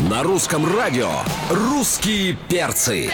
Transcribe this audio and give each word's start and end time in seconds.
На 0.00 0.22
русском 0.22 0.76
радио 0.76 1.10
«Русские 1.50 2.36
перцы». 2.48 3.10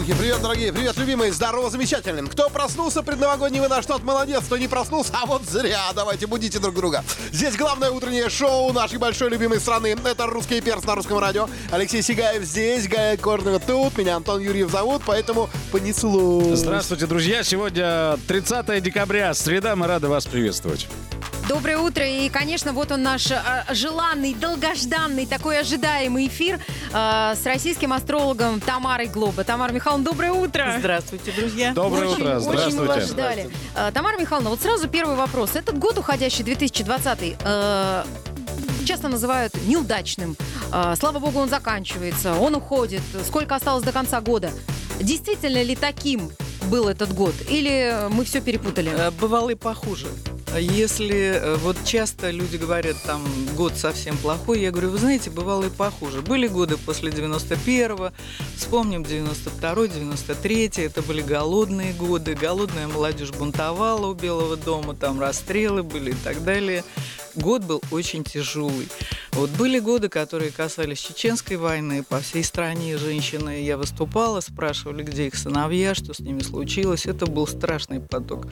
Опаньки, 0.00 0.14
привет, 0.18 0.42
дорогие, 0.42 0.72
привет, 0.72 0.96
любимые, 0.96 1.32
здорово, 1.32 1.70
замечательным. 1.70 2.26
Кто 2.26 2.48
проснулся 2.48 3.02
предновогодний 3.02 3.60
вы 3.60 3.68
наш 3.68 3.86
тот 3.86 4.02
молодец, 4.02 4.42
кто 4.44 4.56
не 4.56 4.66
проснулся, 4.66 5.12
а 5.12 5.26
вот 5.26 5.42
зря. 5.44 5.80
Давайте 5.94 6.26
будите 6.26 6.58
друг 6.58 6.74
друга. 6.74 7.04
Здесь 7.32 7.56
главное 7.56 7.90
утреннее 7.90 8.28
шоу 8.30 8.72
нашей 8.72 8.98
большой 8.98 9.30
любимой 9.30 9.60
страны. 9.60 9.96
Это 10.04 10.26
«Русский 10.26 10.60
перс» 10.60 10.84
на 10.84 10.94
русском 10.94 11.18
радио. 11.18 11.48
Алексей 11.70 12.02
Сигаев 12.02 12.42
здесь, 12.42 12.88
Гая 12.88 13.16
Корнева 13.16 13.60
тут. 13.60 13.96
Меня 13.96 14.16
Антон 14.16 14.40
Юрьев 14.40 14.70
зовут, 14.70 15.02
поэтому 15.06 15.48
понесло. 15.70 16.54
Здравствуйте, 16.54 17.06
друзья. 17.06 17.42
Сегодня 17.42 18.16
30 18.26 18.82
декабря, 18.82 19.32
среда. 19.34 19.76
Мы 19.76 19.86
рады 19.86 20.08
вас 20.08 20.26
приветствовать. 20.26 20.88
Доброе 21.50 21.78
утро. 21.78 22.06
И, 22.06 22.28
конечно, 22.28 22.72
вот 22.72 22.92
он 22.92 23.02
наш 23.02 23.32
а, 23.32 23.66
желанный, 23.70 24.34
долгожданный, 24.34 25.26
такой 25.26 25.58
ожидаемый 25.58 26.28
эфир 26.28 26.60
а, 26.92 27.34
с 27.34 27.44
российским 27.44 27.92
астрологом 27.92 28.60
Тамарой 28.60 29.08
Глоба. 29.08 29.42
Тамара 29.42 29.72
Михайловна, 29.72 30.04
доброе 30.04 30.30
утро. 30.30 30.76
Здравствуйте, 30.78 31.32
друзья. 31.32 31.72
Доброе 31.72 32.06
очень, 32.06 32.22
утро. 32.22 32.38
Очень 32.38 32.76
мы 32.76 32.84
вас 32.86 33.02
Здравствуйте. 33.02 33.12
ждали. 33.12 33.50
А, 33.74 33.90
Тамара 33.90 34.16
Михайловна, 34.16 34.50
вот 34.50 34.60
сразу 34.60 34.86
первый 34.86 35.16
вопрос. 35.16 35.56
Этот 35.56 35.76
год 35.76 35.98
уходящий, 35.98 36.44
2020 36.44 37.36
э, 37.42 38.04
часто 38.86 39.08
называют 39.08 39.52
неудачным. 39.66 40.36
А, 40.70 40.94
слава 40.94 41.18
богу, 41.18 41.40
он 41.40 41.48
заканчивается, 41.48 42.32
он 42.34 42.54
уходит. 42.54 43.02
Сколько 43.26 43.56
осталось 43.56 43.82
до 43.82 43.90
конца 43.90 44.20
года? 44.20 44.52
Действительно 45.00 45.64
ли 45.64 45.74
таким 45.74 46.30
был 46.66 46.88
этот 46.88 47.12
год? 47.12 47.34
Или 47.48 48.06
мы 48.08 48.24
все 48.24 48.40
перепутали? 48.40 48.92
Э, 48.96 49.10
Бывало 49.10 49.50
и 49.50 49.56
похуже. 49.56 50.06
Если 50.58 51.34
э, 51.34 51.56
вот 51.56 51.76
часто 51.84 52.30
люди 52.30 52.56
говорят, 52.56 52.96
там, 53.06 53.24
год 53.56 53.76
совсем 53.76 54.16
плохой, 54.18 54.60
я 54.60 54.72
говорю, 54.72 54.90
вы 54.90 54.98
знаете, 54.98 55.30
бывало 55.30 55.64
и 55.64 55.70
похуже. 55.70 56.22
Были 56.22 56.48
годы 56.48 56.76
после 56.76 57.12
91-го, 57.12 58.10
вспомним 58.56 59.02
92-й, 59.02 59.88
93-й, 59.88 60.84
это 60.84 61.02
были 61.02 61.22
голодные 61.22 61.92
годы, 61.92 62.34
голодная 62.34 62.88
молодежь 62.88 63.30
бунтовала 63.30 64.08
у 64.08 64.14
Белого 64.14 64.56
дома, 64.56 64.96
там 64.96 65.20
расстрелы 65.20 65.84
были 65.84 66.10
и 66.10 66.16
так 66.24 66.42
далее. 66.42 66.82
Год 67.36 67.62
был 67.62 67.80
очень 67.92 68.24
тяжелый. 68.24 68.88
Вот 69.32 69.50
были 69.50 69.78
годы, 69.78 70.08
которые 70.08 70.50
касались 70.50 70.98
Чеченской 70.98 71.56
войны, 71.56 72.02
по 72.02 72.18
всей 72.20 72.42
стране 72.42 72.98
женщины, 72.98 73.62
я 73.62 73.76
выступала, 73.76 74.40
спрашивали, 74.40 75.04
где 75.04 75.28
их 75.28 75.36
сыновья, 75.36 75.94
что 75.94 76.12
с 76.12 76.18
ними 76.18 76.40
случилось. 76.40 77.06
Это 77.06 77.26
был 77.26 77.46
страшный 77.46 78.00
поток. 78.00 78.48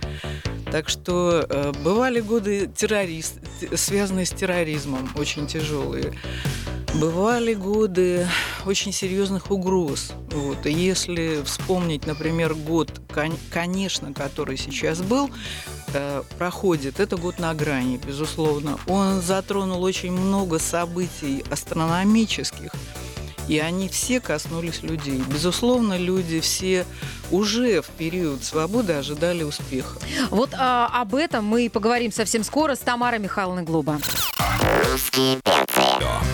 Так 0.70 0.88
что 0.88 1.46
э, 1.48 1.72
бывали 1.82 2.20
годы 2.20 2.70
террорист, 2.74 3.40
связанные 3.74 4.26
с 4.26 4.30
терроризмом, 4.30 5.08
очень 5.16 5.46
тяжелые. 5.46 6.12
Бывали 6.94 7.54
годы 7.54 8.26
очень 8.66 8.92
серьезных 8.92 9.50
угроз. 9.50 10.12
Вот. 10.30 10.66
И 10.66 10.72
если 10.72 11.42
вспомнить, 11.44 12.06
например, 12.06 12.54
год, 12.54 12.90
кон- 13.12 13.38
конечно, 13.50 14.12
который 14.12 14.56
сейчас 14.56 15.00
был, 15.00 15.30
э, 15.94 16.22
проходит, 16.38 17.00
это 17.00 17.16
год 17.16 17.38
на 17.38 17.54
грани, 17.54 18.00
безусловно. 18.06 18.78
Он 18.88 19.20
затронул 19.22 19.82
очень 19.82 20.12
много 20.12 20.58
событий 20.58 21.44
астрономических, 21.50 22.72
и 23.48 23.58
они 23.58 23.88
все 23.88 24.20
коснулись 24.20 24.82
людей. 24.82 25.22
Безусловно, 25.26 25.96
люди 25.96 26.40
все 26.40 26.86
уже 27.30 27.82
в 27.82 27.86
период 27.86 28.44
свободы 28.44 28.92
ожидали 28.92 29.42
успеха. 29.42 29.98
Вот 30.30 30.50
а, 30.56 30.88
об 30.92 31.14
этом 31.14 31.44
мы 31.44 31.64
и 31.64 31.68
поговорим 31.68 32.12
совсем 32.12 32.44
скоро 32.44 32.74
с 32.74 32.78
Тамарой 32.78 33.18
Михайловной 33.18 33.62
Глоба. 33.62 33.98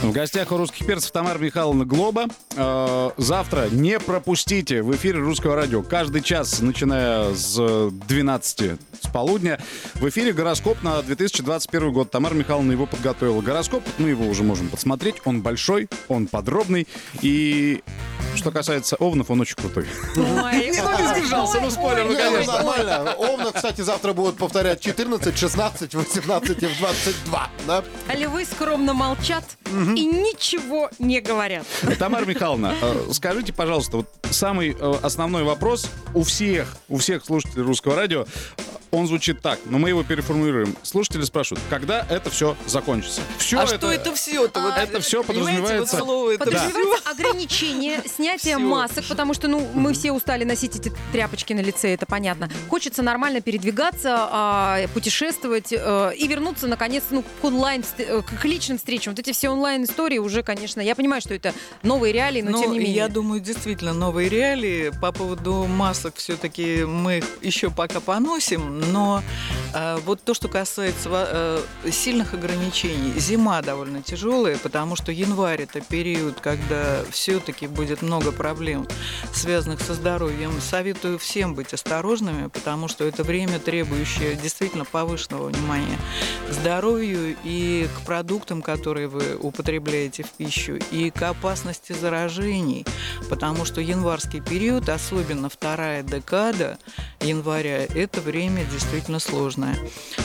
В 0.02 0.12
гостях 0.12 0.52
у 0.52 0.56
русских 0.56 0.86
перцев 0.86 1.10
Тамара 1.10 1.38
Михайловна 1.38 1.84
Глоба. 1.84 2.26
Э, 2.56 3.10
завтра 3.16 3.68
не 3.70 3.98
пропустите 3.98 4.82
в 4.82 4.94
эфире 4.94 5.18
русского 5.18 5.56
радио. 5.56 5.82
Каждый 5.82 6.20
час, 6.20 6.60
начиная 6.60 7.34
с 7.34 7.90
12 7.90 8.78
с 9.00 9.08
полудня, 9.12 9.58
в 9.94 10.08
эфире 10.08 10.32
гороскоп 10.32 10.82
на 10.82 11.00
2021 11.02 11.92
год. 11.92 12.10
Тамара 12.10 12.34
Михайловна 12.34 12.72
его 12.72 12.86
подготовила. 12.86 13.40
Гороскоп, 13.40 13.82
мы 13.98 14.10
его 14.10 14.26
уже 14.26 14.42
можем 14.42 14.68
подсмотреть. 14.68 15.16
Он 15.24 15.40
большой, 15.40 15.88
он 16.08 16.26
подробный. 16.26 16.86
И 17.22 17.82
что 18.36 18.50
касается 18.50 18.96
овнов, 18.96 19.30
он 19.30 19.40
очень 19.40 19.56
крутой. 19.56 19.86
Ой, 20.16 20.70
Не, 20.70 20.82
ну, 20.82 20.98
не 20.98 21.20
сдержался, 21.20 21.60
ну, 21.60 21.70
спойлер, 21.70 22.04
ну, 22.04 22.12
Не, 22.12 22.16
конечно. 22.16 22.52
нормально. 22.52 23.14
Овна, 23.18 23.52
кстати, 23.52 23.80
завтра 23.80 24.12
будут 24.12 24.36
повторять 24.36 24.80
14, 24.80 25.36
16, 25.36 25.94
18 25.94 26.62
и 26.62 26.66
в 26.66 26.78
22. 26.78 27.50
Да? 27.66 27.84
А 28.08 28.14
львы 28.14 28.44
скромно 28.44 28.94
молчат 28.94 29.44
и 29.66 30.04
ничего 30.06 30.90
не 30.98 31.20
говорят. 31.20 31.64
Тамара 31.98 32.24
Михайловна, 32.24 32.74
э, 32.80 33.08
скажите, 33.12 33.52
пожалуйста, 33.52 33.98
вот 33.98 34.08
самый 34.30 34.76
э, 34.78 34.94
основной 35.02 35.44
вопрос 35.44 35.90
у 36.14 36.22
всех, 36.22 36.76
у 36.88 36.98
всех 36.98 37.24
слушателей 37.24 37.62
русского 37.64 37.94
радио, 37.96 38.26
он 38.94 39.06
звучит 39.06 39.40
так, 39.40 39.58
но 39.66 39.78
мы 39.78 39.88
его 39.88 40.02
переформулируем. 40.04 40.76
Слушатели 40.82 41.22
спрашивают, 41.22 41.62
когда 41.68 42.06
это 42.08 42.30
все 42.30 42.56
закончится? 42.66 43.22
Все 43.38 43.58
а 43.60 43.66
что 43.66 43.90
это 43.90 44.14
все-то? 44.14 44.60
Вот, 44.60 44.74
это 44.76 45.00
понимаете, 45.00 45.22
подразумевается- 45.26 45.96
Вот 45.96 46.04
слово 46.06 46.30
это 46.34 46.44
Подразумевается 46.44 47.10
ограничение, 47.10 48.00
снятие 48.16 48.56
Всё. 48.56 48.66
масок, 48.66 49.04
потому 49.06 49.34
что, 49.34 49.48
ну, 49.48 49.68
мы 49.74 49.92
все 49.94 50.12
устали 50.12 50.44
носить 50.44 50.76
эти 50.76 50.92
тряпочки 51.12 51.52
на 51.52 51.60
лице, 51.60 51.92
это 51.94 52.06
понятно. 52.06 52.48
Хочется 52.68 53.02
нормально 53.02 53.40
передвигаться, 53.40 54.16
а, 54.30 54.86
путешествовать 54.94 55.72
э, 55.72 56.12
и 56.16 56.26
вернуться, 56.28 56.66
наконец, 56.66 57.04
ну, 57.10 57.22
к 57.40 57.44
онлайн, 57.44 57.84
э, 57.98 58.22
к 58.22 58.44
личным 58.44 58.78
встречам. 58.78 59.12
Вот 59.14 59.18
эти 59.18 59.32
все 59.32 59.48
онлайн-истории 59.48 60.18
уже, 60.18 60.42
конечно, 60.42 60.80
я 60.80 60.94
понимаю, 60.94 61.20
что 61.20 61.34
это 61.34 61.52
новые 61.82 62.12
реалии, 62.12 62.42
но 62.42 62.50
Ну, 62.52 62.62
тем 62.62 62.72
не 62.72 62.78
менее. 62.78 62.94
я 62.94 63.08
думаю, 63.08 63.40
действительно, 63.40 63.92
новые 63.92 64.28
реалии. 64.28 64.92
По 65.00 65.10
поводу 65.12 65.64
масок 65.66 66.16
все-таки 66.16 66.84
мы 66.84 67.18
их 67.18 67.24
еще 67.42 67.70
пока 67.70 68.00
поносим, 68.00 68.83
но 68.84 69.22
э, 69.74 69.98
вот 70.04 70.22
то, 70.22 70.34
что 70.34 70.48
касается 70.48 71.08
э, 71.12 71.90
сильных 71.90 72.34
ограничений, 72.34 73.12
зима 73.18 73.62
довольно 73.62 74.02
тяжелая, 74.02 74.58
потому 74.58 74.96
что 74.96 75.12
январь 75.12 75.62
это 75.62 75.80
период, 75.80 76.40
когда 76.40 77.02
все-таки 77.10 77.66
будет 77.66 78.02
много 78.02 78.32
проблем, 78.32 78.86
связанных 79.32 79.80
со 79.80 79.94
здоровьем. 79.94 80.52
Советую 80.60 81.18
всем 81.18 81.54
быть 81.54 81.72
осторожными, 81.74 82.48
потому 82.48 82.88
что 82.88 83.04
это 83.04 83.22
время, 83.22 83.58
требующее 83.58 84.36
действительно 84.36 84.84
повышенного 84.84 85.48
внимания 85.48 85.98
к 86.48 86.52
здоровью 86.52 87.36
и 87.44 87.88
к 87.96 88.06
продуктам, 88.06 88.62
которые 88.62 89.08
вы 89.08 89.36
употребляете 89.36 90.22
в 90.22 90.30
пищу, 90.30 90.78
и 90.90 91.10
к 91.10 91.22
опасности 91.22 91.92
заражений, 91.92 92.86
потому 93.28 93.64
что 93.64 93.80
январский 93.80 94.40
период, 94.40 94.88
особенно 94.88 95.48
вторая 95.48 96.02
декада 96.02 96.78
января, 97.20 97.84
это 97.84 98.20
время 98.20 98.64
действительно 98.74 99.20
сложное. 99.20 99.76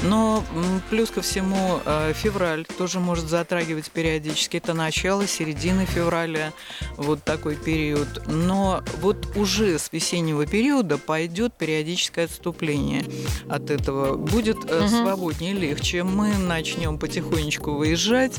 Но 0.03 0.43
плюс 0.89 1.09
ко 1.11 1.21
всему 1.21 1.79
э, 1.85 2.13
февраль 2.15 2.65
тоже 2.77 2.99
может 2.99 3.29
затрагивать 3.29 3.91
периодически. 3.91 4.57
Это 4.57 4.73
начало, 4.73 5.27
середины 5.27 5.85
февраля, 5.85 6.51
вот 6.97 7.23
такой 7.23 7.55
период. 7.55 8.07
Но 8.27 8.83
вот 9.01 9.35
уже 9.35 9.77
с 9.77 9.91
весеннего 9.93 10.45
периода 10.45 10.97
пойдет 10.97 11.53
периодическое 11.53 12.25
отступление 12.25 13.05
от 13.47 13.69
этого. 13.69 14.17
Будет 14.17 14.57
Мгм. 14.65 14.87
свободнее, 14.89 15.53
легче. 15.53 16.03
Мы 16.03 16.33
начнем 16.37 16.97
потихонечку 16.97 17.71
выезжать. 17.73 18.33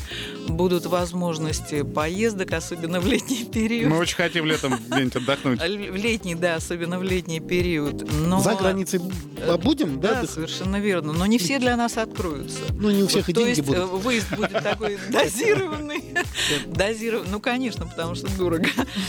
Будут 0.48 0.86
возможности 0.86 1.82
поездок, 1.82 2.52
особенно 2.52 3.00
в 3.00 3.06
летний 3.06 3.44
период. 3.44 3.90
Мы 3.90 3.98
очень 3.98 4.16
хотим 4.16 4.44
летом 4.44 4.74
где-нибудь 4.90 5.16
отдохнуть. 5.16 5.60
В 5.60 5.96
летний, 5.96 6.34
да, 6.34 6.56
особенно 6.56 6.98
в 6.98 7.02
летний 7.04 7.40
период. 7.40 8.10
Но... 8.26 8.40
За 8.40 8.54
границей 8.54 9.00
э, 9.36 9.56
да? 9.98 10.22
Да, 10.22 10.26
совершенно 10.26 10.76
верно. 10.80 11.12
Но 11.12 11.26
не 11.26 11.38
все 11.38 11.58
для 11.58 11.76
нас 11.76 11.96
откроются. 11.96 12.58
Ну, 12.72 12.90
не 12.90 13.02
у 13.02 13.06
всех 13.08 13.26
Вот, 13.26 13.30
и 13.30 13.32
То 13.32 13.40
деньги 13.40 13.58
есть 13.58 13.68
э, 13.68 13.86
будут. 13.86 14.04
выезд 14.04 14.30
будет 14.36 14.52
такой 14.62 14.98
дозированный. 15.10 16.04
Дозированный. 16.66 17.30
Ну, 17.30 17.40
конечно, 17.40 17.86
потому 17.86 18.14
что 18.14 18.28
дорого. 18.36 18.66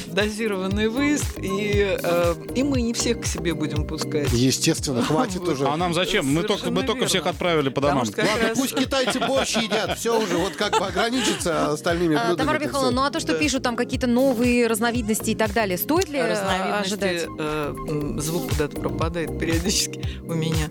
Дозированный 0.07 0.88
выезд. 0.88 1.25
И, 1.38 1.98
э, 2.01 2.36
и 2.56 2.63
мы 2.63 2.81
не 2.81 2.94
всех 2.94 3.22
к 3.22 3.25
себе 3.25 3.54
будем 3.54 3.86
пускать. 3.86 4.31
Естественно, 4.31 5.01
хватит 5.04 5.42
уже. 5.48 5.68
А 5.68 5.78
нам 5.78 5.94
зачем? 5.94 6.25
Мы 6.25 6.44
только, 6.44 6.72
мы 6.72 6.84
только 6.84 7.06
всех 7.06 7.25
отправили 7.27 7.69
по 7.69 7.81
домам. 7.81 8.06
Ладно, 8.06 8.24
раз- 8.48 8.57
пусть 8.57 8.75
китайцы 8.75 9.19
борщ 9.19 9.56
едят, 9.57 9.98
все 9.98 10.19
уже, 10.22 10.38
вот 10.38 10.56
как 10.56 10.72
бы 10.80 10.86
ограничиться 10.86 11.72
остальными 11.72 12.16
А, 12.16 12.19
блюдами. 12.27 12.38
Тамара 12.38 12.60
Михайловна, 12.60 12.92
ну 12.92 13.04
а 13.04 13.12
то, 13.12 13.19
что 13.19 13.34
Да. 13.34 13.39
пишут 13.39 13.63
там 13.63 13.75
какие-то 13.75 14.07
новые 14.07 14.68
разновидности 14.68 15.31
и 15.31 15.36
так 15.36 15.54
далее, 15.54 15.77
стоит 15.77 16.10
ли 16.10 16.19
э, 16.19 16.80
ожидать? 16.80 17.25
э, 17.38 17.74
звук 18.18 18.50
куда-то 18.50 18.80
пропадает 18.80 19.38
периодически 19.39 20.04
у 20.24 20.34
меня. 20.34 20.69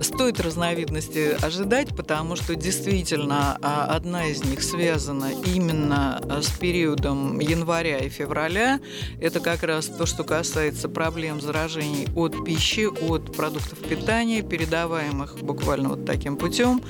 Стоит 0.00 0.40
разновидности 0.40 1.36
ожидать, 1.42 1.96
потому 1.96 2.36
что 2.36 2.54
действительно 2.54 3.58
а, 3.62 3.86
одна 3.94 4.26
из 4.26 4.44
них 4.44 4.62
связана 4.62 5.30
именно 5.44 6.20
а, 6.28 6.42
с 6.42 6.50
периодом 6.58 7.38
января 7.38 7.98
и 7.98 8.08
февраля. 8.08 8.80
Это 9.20 9.40
как 9.40 9.62
раз 9.62 9.86
то, 9.86 10.06
что 10.06 10.24
касается 10.24 10.88
проблем 10.88 11.40
заражений 11.40 12.08
от 12.14 12.44
пищи, 12.44 12.86
от 12.86 13.34
продуктов 13.36 13.78
питания, 13.78 14.42
передаваемых 14.42 15.38
буквально 15.42 15.90
вот 15.90 16.04
таким 16.04 16.36
путем. 16.36 16.82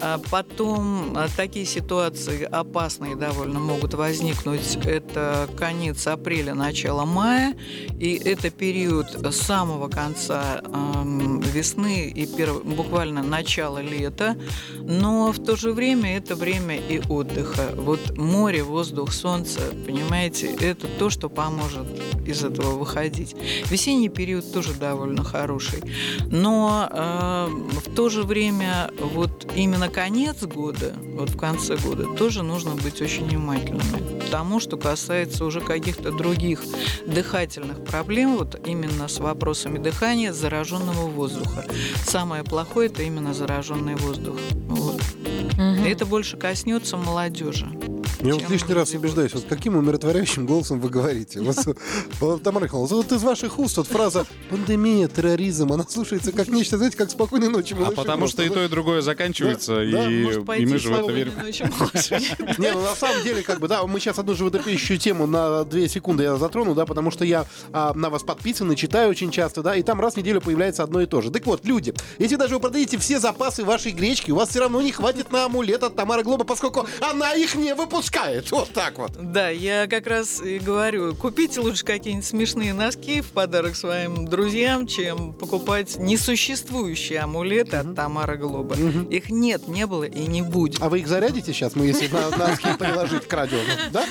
А 0.00 0.20
Потом 0.30 1.16
такие 1.36 1.66
ситуации 1.66 2.44
опасные 2.44 3.16
довольно 3.16 3.58
могут 3.58 3.94
возникнуть. 3.94 4.78
Это 4.84 5.48
конец 5.56 6.06
апреля, 6.06 6.54
начало 6.54 7.04
мая. 7.04 7.54
И 7.98 8.14
это 8.14 8.50
период 8.50 9.08
самого 9.34 9.88
конца 9.88 10.62
эм, 10.64 11.40
и 12.08 12.26
перв- 12.26 12.64
буквально 12.64 13.22
начало 13.22 13.78
лета. 13.78 14.36
Но 14.80 15.32
в 15.32 15.38
то 15.38 15.56
же 15.56 15.72
время 15.72 16.16
это 16.16 16.34
время 16.34 16.76
и 16.76 17.00
отдыха. 17.08 17.70
Вот 17.76 18.16
море, 18.16 18.62
воздух, 18.62 19.12
солнце, 19.12 19.60
понимаете, 19.86 20.46
это 20.60 20.86
то, 20.98 21.10
что 21.10 21.28
поможет 21.28 21.86
из 22.26 22.44
этого 22.44 22.78
выходить. 22.78 23.34
Весенний 23.70 24.08
период 24.08 24.52
тоже 24.52 24.74
довольно 24.74 25.24
хороший. 25.24 25.82
Но 26.26 26.88
э, 26.90 27.46
в 27.80 27.94
то 27.94 28.08
же 28.08 28.22
время 28.22 28.90
вот 28.98 29.50
именно 29.54 29.88
конец 29.88 30.42
года, 30.42 30.94
вот 31.16 31.30
в 31.30 31.38
конце 31.38 31.76
года, 31.76 32.04
тоже 32.04 32.42
нужно 32.42 32.74
быть 32.74 33.00
очень 33.00 33.26
внимательными. 33.26 34.20
Потому 34.20 34.60
что 34.60 34.76
касается 34.76 35.44
уже 35.44 35.60
каких-то 35.60 36.10
других 36.10 36.62
дыхательных 37.06 37.84
проблем, 37.84 38.36
вот 38.36 38.60
именно 38.66 39.08
с 39.08 39.18
вопросами 39.18 39.78
дыхания 39.78 40.32
зараженного 40.32 41.06
воздуха. 41.08 41.64
Самое 42.04 42.44
плохое 42.44 42.88
это 42.88 43.02
именно 43.02 43.34
зараженный 43.34 43.96
воздух. 43.96 44.36
Вот. 44.68 45.00
И 45.58 45.88
Это 45.88 46.06
больше 46.06 46.36
коснется 46.36 46.96
молодежи. 46.96 47.66
Я 48.22 48.34
вот 48.34 48.48
лишний 48.50 48.74
раз 48.74 48.92
убеждаюсь, 48.92 49.34
вот 49.34 49.46
каким 49.48 49.76
умиротворяющим 49.76 50.46
голосом 50.46 50.80
вы 50.80 50.90
говорите. 50.90 51.40
Вот, 52.20 52.42
Тамара 52.42 52.64
Михайловна, 52.64 52.96
вот 52.96 53.10
из 53.10 53.22
ваших 53.22 53.58
уст 53.58 53.76
вот 53.76 53.88
фраза 53.88 54.26
«пандемия, 54.48 55.08
терроризм», 55.08 55.72
она 55.72 55.84
слушается 55.88 56.30
как 56.30 56.48
нечто, 56.48 56.76
знаете, 56.76 56.96
как 56.96 57.10
«спокойной 57.10 57.48
ночи». 57.48 57.74
А 57.74 57.76
малыши». 57.76 57.96
потому 57.96 58.28
что 58.28 58.42
и 58.42 58.48
то, 58.48 58.62
и 58.62 58.68
другое 58.68 59.02
заканчивается, 59.02 59.82
и, 59.82 59.92
мы 60.66 60.78
же 60.78 60.90
в 60.90 60.98
это 60.98 61.12
верим. 61.12 61.32
Не, 62.58 62.72
ну 62.72 62.82
на 62.82 62.94
самом 62.94 63.22
деле, 63.24 63.42
как 63.42 63.58
бы, 63.58 63.66
да, 63.66 63.84
мы 63.86 63.98
сейчас 63.98 64.18
одну 64.18 64.34
животрепещущую 64.34 64.98
тему 64.98 65.26
на 65.26 65.64
две 65.64 65.88
секунды 65.88 66.22
я 66.22 66.36
затрону, 66.36 66.74
да, 66.74 66.86
потому 66.86 67.10
что 67.10 67.24
я 67.24 67.46
а, 67.72 67.92
на 67.94 68.08
вас 68.08 68.22
подписан 68.22 68.70
и 68.70 68.76
читаю 68.76 69.10
очень 69.10 69.32
часто, 69.32 69.62
да, 69.62 69.74
и 69.74 69.82
там 69.82 70.00
раз 70.00 70.14
в 70.14 70.16
неделю 70.18 70.40
появляется 70.40 70.84
одно 70.84 71.00
и 71.00 71.06
то 71.06 71.22
же. 71.22 71.30
Так 71.30 71.44
вот, 71.46 71.64
люди, 71.64 71.92
если 72.18 72.36
даже 72.36 72.54
вы 72.54 72.60
продадите 72.60 72.98
все 72.98 73.18
запасы 73.18 73.64
вашей 73.64 73.90
гречки, 73.90 74.30
у 74.30 74.36
вас 74.36 74.50
все 74.50 74.60
равно 74.60 74.80
не 74.80 74.92
хватит 74.92 75.32
на 75.32 75.46
амулет 75.46 75.82
от 75.82 75.96
Тамары 75.96 76.22
Глоба, 76.22 76.44
поскольку 76.44 76.86
она 77.00 77.34
их 77.34 77.56
не 77.56 77.74
выпускает. 77.74 78.11
Вот 78.50 78.70
так 78.72 78.98
вот. 78.98 79.12
Да, 79.18 79.48
я 79.48 79.86
как 79.86 80.06
раз 80.06 80.40
и 80.40 80.58
говорю, 80.58 81.14
купите 81.14 81.60
лучше 81.60 81.84
какие-нибудь 81.84 82.26
смешные 82.26 82.72
носки 82.72 83.20
в 83.20 83.30
подарок 83.30 83.74
своим 83.74 84.26
друзьям, 84.26 84.86
чем 84.86 85.32
покупать 85.32 85.96
несуществующие 85.98 87.20
амулеты 87.20 87.78
от 87.78 87.94
Тамара 87.96 88.36
Глоба. 88.36 88.76
Их 89.10 89.30
нет, 89.30 89.66
не 89.66 89.86
было 89.86 90.04
и 90.04 90.26
не 90.26 90.42
будет. 90.42 90.80
А 90.80 90.88
вы 90.88 91.00
их 91.00 91.08
зарядите 91.08 91.52
сейчас, 91.52 91.74
мы 91.74 91.86
если 91.86 92.08
на 92.08 92.30
носки 92.36 92.68
приложить 92.78 93.26
к 93.26 93.32
радио? 93.32 93.58
Да? 93.92 94.04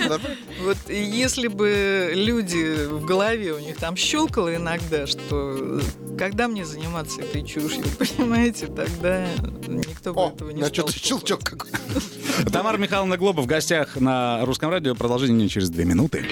Вот 0.63 0.77
если 0.89 1.47
бы 1.47 2.11
люди 2.13 2.85
в 2.85 3.05
голове 3.05 3.53
у 3.53 3.59
них 3.59 3.77
там 3.77 3.95
щелкало 3.95 4.55
иногда, 4.55 5.07
что 5.07 5.79
когда 6.17 6.47
мне 6.47 6.65
заниматься 6.65 7.21
этой 7.21 7.43
чушью, 7.43 7.83
понимаете, 7.99 8.67
тогда 8.67 9.25
никто 9.67 10.13
бы 10.13 10.21
О, 10.21 10.29
этого 10.29 10.51
не 10.51 10.61
стал 10.61 10.73
что-то 10.73 10.93
щелчок 10.93 11.43
какой. 11.43 11.71
Тамара 12.51 12.77
Михайловна 12.77 13.17
Глоба 13.17 13.41
в 13.41 13.45
гостях 13.45 13.95
на 13.95 14.45
Русском 14.45 14.69
радио. 14.69 14.95
Продолжение 14.95 15.47
через 15.49 15.69
две 15.69 15.85
минуты. 15.85 16.25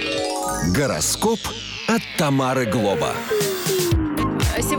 Гороскоп 0.75 1.39
от 1.87 2.01
Тамары 2.17 2.65
Глоба. 2.65 3.13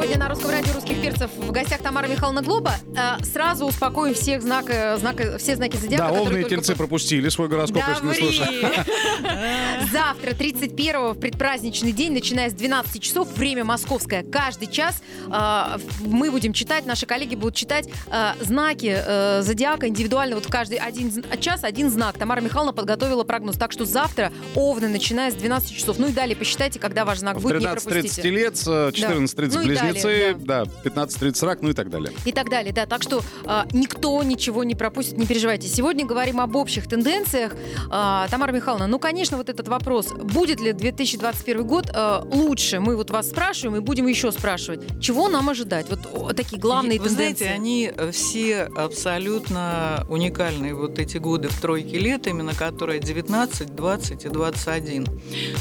Сегодня 0.00 0.16
на 0.16 0.30
русском 0.30 0.50
радио 0.50 0.72
русских 0.72 1.02
перцев 1.02 1.30
в 1.36 1.52
гостях 1.52 1.82
Тамара 1.82 2.06
Михайловна 2.06 2.40
Глоба. 2.40 2.72
Э, 2.96 3.22
Сразу 3.22 3.66
успокоим 3.66 4.14
всех 4.14 4.40
знак, 4.40 4.64
э, 4.70 4.96
знака, 4.96 5.36
все 5.36 5.56
знаки 5.56 5.76
зодиака. 5.76 6.04
Да, 6.04 6.18
овны 6.18 6.38
и 6.38 6.40
только 6.40 6.48
тельцы 6.48 6.74
пропустили 6.74 7.28
свой 7.28 7.48
гороскоп, 7.48 7.82
Да 7.84 7.90
если 7.92 8.06
не 8.06 8.14
слушали. 8.14 8.58
ври. 8.60 9.86
Завтра, 9.92 10.30
31-го, 10.30 11.12
в 11.12 11.18
предпраздничный 11.20 11.92
день, 11.92 12.14
начиная 12.14 12.48
с 12.48 12.54
12 12.54 13.02
часов, 13.02 13.28
время 13.36 13.62
московское, 13.64 14.22
каждый 14.22 14.68
час 14.68 15.02
э, 15.30 15.78
мы 16.00 16.30
будем 16.30 16.54
читать, 16.54 16.86
наши 16.86 17.04
коллеги 17.04 17.34
будут 17.34 17.56
читать 17.56 17.86
э, 18.06 18.32
знаки 18.40 18.96
э, 19.06 19.42
зодиака 19.42 19.86
индивидуально. 19.86 20.36
Вот 20.36 20.46
в 20.46 20.50
каждый 20.50 20.78
один 20.78 21.22
час 21.40 21.62
один 21.62 21.90
знак. 21.90 22.16
Тамара 22.16 22.40
Михайловна 22.40 22.72
подготовила 22.72 23.24
прогноз. 23.24 23.58
Так 23.58 23.70
что 23.70 23.84
завтра 23.84 24.32
овны, 24.54 24.88
начиная 24.88 25.30
с 25.30 25.34
12 25.34 25.76
часов. 25.76 25.98
Ну 25.98 26.08
и 26.08 26.12
далее 26.12 26.36
посчитайте, 26.36 26.78
когда 26.78 27.04
ваш 27.04 27.18
знак 27.18 27.36
В 27.36 27.42
будет, 27.42 27.60
не 27.60 27.66
13.30 27.66 27.70
пропустите. 27.82 28.22
телец, 28.22 28.66
э, 28.66 28.90
14.30 28.94 29.50
Ну 29.52 29.60
и 29.60 29.64
близнецы, 29.66 29.89
далее, 29.94 30.34
да, 30.34 30.64
15.30 30.84 31.46
рак, 31.46 31.62
ну 31.62 31.70
и 31.70 31.72
так 31.72 31.90
далее. 31.90 32.12
и 32.24 32.32
так 32.32 32.48
далее, 32.48 32.72
да. 32.72 32.86
Так 32.86 33.02
что 33.02 33.22
а, 33.44 33.66
никто 33.72 34.22
ничего 34.22 34.64
не 34.64 34.74
пропустит, 34.74 35.18
не 35.18 35.26
переживайте. 35.26 35.68
Сегодня 35.68 36.06
говорим 36.06 36.40
об 36.40 36.56
общих 36.56 36.88
тенденциях. 36.88 37.54
А, 37.90 38.28
Тамара 38.28 38.52
Михайловна, 38.52 38.86
ну, 38.86 38.98
конечно, 38.98 39.36
вот 39.36 39.48
этот 39.48 39.68
вопрос, 39.68 40.12
будет 40.12 40.60
ли 40.60 40.72
2021 40.72 41.66
год 41.66 41.90
а, 41.92 42.22
лучше? 42.30 42.80
Мы 42.80 42.96
вот 42.96 43.10
вас 43.10 43.30
спрашиваем 43.30 43.76
и 43.76 43.80
будем 43.80 44.06
еще 44.06 44.32
спрашивать. 44.32 44.80
Чего 45.00 45.28
нам 45.28 45.48
ожидать? 45.48 45.86
Вот 45.88 46.00
о, 46.12 46.32
такие 46.32 46.60
главные 46.60 46.98
Вы 46.98 47.08
тенденции. 47.08 47.44
знаете, 47.44 47.54
они 47.54 47.92
э, 47.94 48.10
все 48.10 48.62
абсолютно 48.64 50.06
уникальные. 50.08 50.74
Вот 50.74 50.98
эти 50.98 51.18
годы 51.18 51.48
в 51.48 51.60
тройке 51.60 51.98
лет, 51.98 52.26
именно 52.26 52.54
которые 52.54 53.00
19, 53.00 53.74
20 53.74 54.24
и 54.24 54.28
21. 54.28 55.06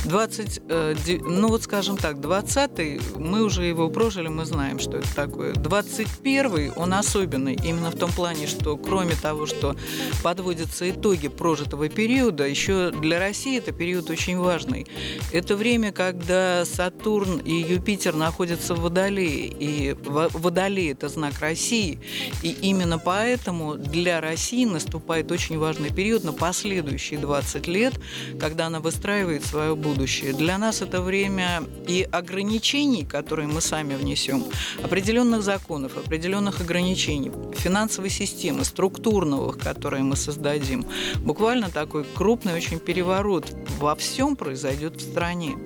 20, 0.05 0.61
э, 0.69 0.95
ну 1.21 1.47
вот 1.47 1.63
скажем 1.63 1.97
так, 1.97 2.19
20 2.21 3.17
мы 3.17 3.43
уже 3.43 3.63
его 3.63 3.89
прожили, 3.89 4.18
мы 4.27 4.45
знаем, 4.45 4.79
что 4.79 4.97
это 4.97 5.15
такое. 5.15 5.53
21 5.53 6.73
он 6.75 6.93
особенный 6.93 7.55
именно 7.55 7.91
в 7.91 7.95
том 7.95 8.11
плане, 8.11 8.47
что 8.47 8.75
кроме 8.77 9.15
того, 9.15 9.45
что 9.45 9.75
подводятся 10.23 10.89
итоги 10.89 11.27
прожитого 11.27 11.89
периода, 11.89 12.47
еще 12.47 12.91
для 12.91 13.19
России 13.19 13.57
это 13.57 13.71
период 13.71 14.09
очень 14.09 14.37
важный. 14.37 14.87
Это 15.31 15.55
время, 15.55 15.91
когда 15.91 16.65
Сатурн 16.65 17.37
и 17.37 17.53
Юпитер 17.53 18.15
находятся 18.15 18.75
в 18.75 18.81
Водолее, 18.81 19.47
и 19.47 19.93
Во- 20.03 20.29
Водолей– 20.29 20.91
это 20.93 21.09
знак 21.09 21.39
России, 21.39 21.99
и 22.41 22.51
именно 22.61 22.97
поэтому 22.99 23.75
для 23.75 24.21
России 24.21 24.65
наступает 24.65 25.31
очень 25.31 25.57
важный 25.57 25.93
период 25.93 26.23
на 26.23 26.33
последующие 26.33 27.19
20 27.19 27.67
лет, 27.67 27.93
когда 28.39 28.67
она 28.67 28.79
выстраивает 28.79 29.45
свое 29.45 29.75
будущее. 29.75 30.33
Для 30.33 30.57
нас 30.57 30.81
это 30.81 31.01
время 31.01 31.63
и 31.87 32.07
ограничений, 32.11 33.05
которые 33.05 33.47
мы 33.47 33.61
сами 33.61 33.95
внесем, 34.09 34.43
определенных 34.83 35.43
законов, 35.43 35.95
определенных 35.97 36.61
ограничений, 36.61 37.31
финансовой 37.53 38.09
системы, 38.09 38.65
структурного, 38.65 39.51
которые 39.51 40.03
мы 40.03 40.15
создадим. 40.15 40.85
Буквально 41.17 41.69
такой 41.69 42.03
крупный 42.15 42.53
очень 42.53 42.79
переворот 42.79 43.45
во 43.79 43.95
всем 43.95 44.35
произойдет 44.35 44.95
в 44.95 45.01
стране. 45.01 45.57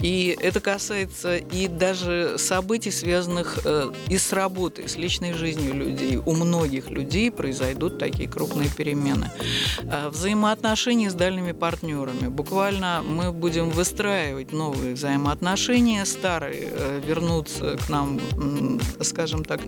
И 0.00 0.36
это 0.40 0.60
касается 0.60 1.36
и 1.36 1.68
даже 1.68 2.36
событий, 2.38 2.90
связанных 2.90 3.60
э, 3.64 3.92
и 4.08 4.18
с 4.18 4.32
работой, 4.32 4.88
с 4.88 4.96
личной 4.96 5.32
жизнью 5.32 5.74
людей. 5.74 6.16
У 6.16 6.32
многих 6.32 6.90
людей 6.90 7.30
произойдут 7.30 7.98
такие 7.98 8.28
крупные 8.28 8.68
перемены. 8.68 9.30
Э, 9.84 10.08
взаимоотношения 10.08 11.10
с 11.10 11.14
дальними 11.14 11.52
партнерами. 11.52 12.28
Буквально 12.28 13.02
мы 13.06 13.32
будем 13.32 13.70
выстраивать 13.70 14.52
новые 14.52 14.94
взаимоотношения, 14.94 16.04
старые 16.04 16.68
э, 16.70 17.00
вернутся 17.06 17.75
к 17.76 17.88
нам, 17.88 18.20
скажем 19.00 19.44
так, 19.44 19.60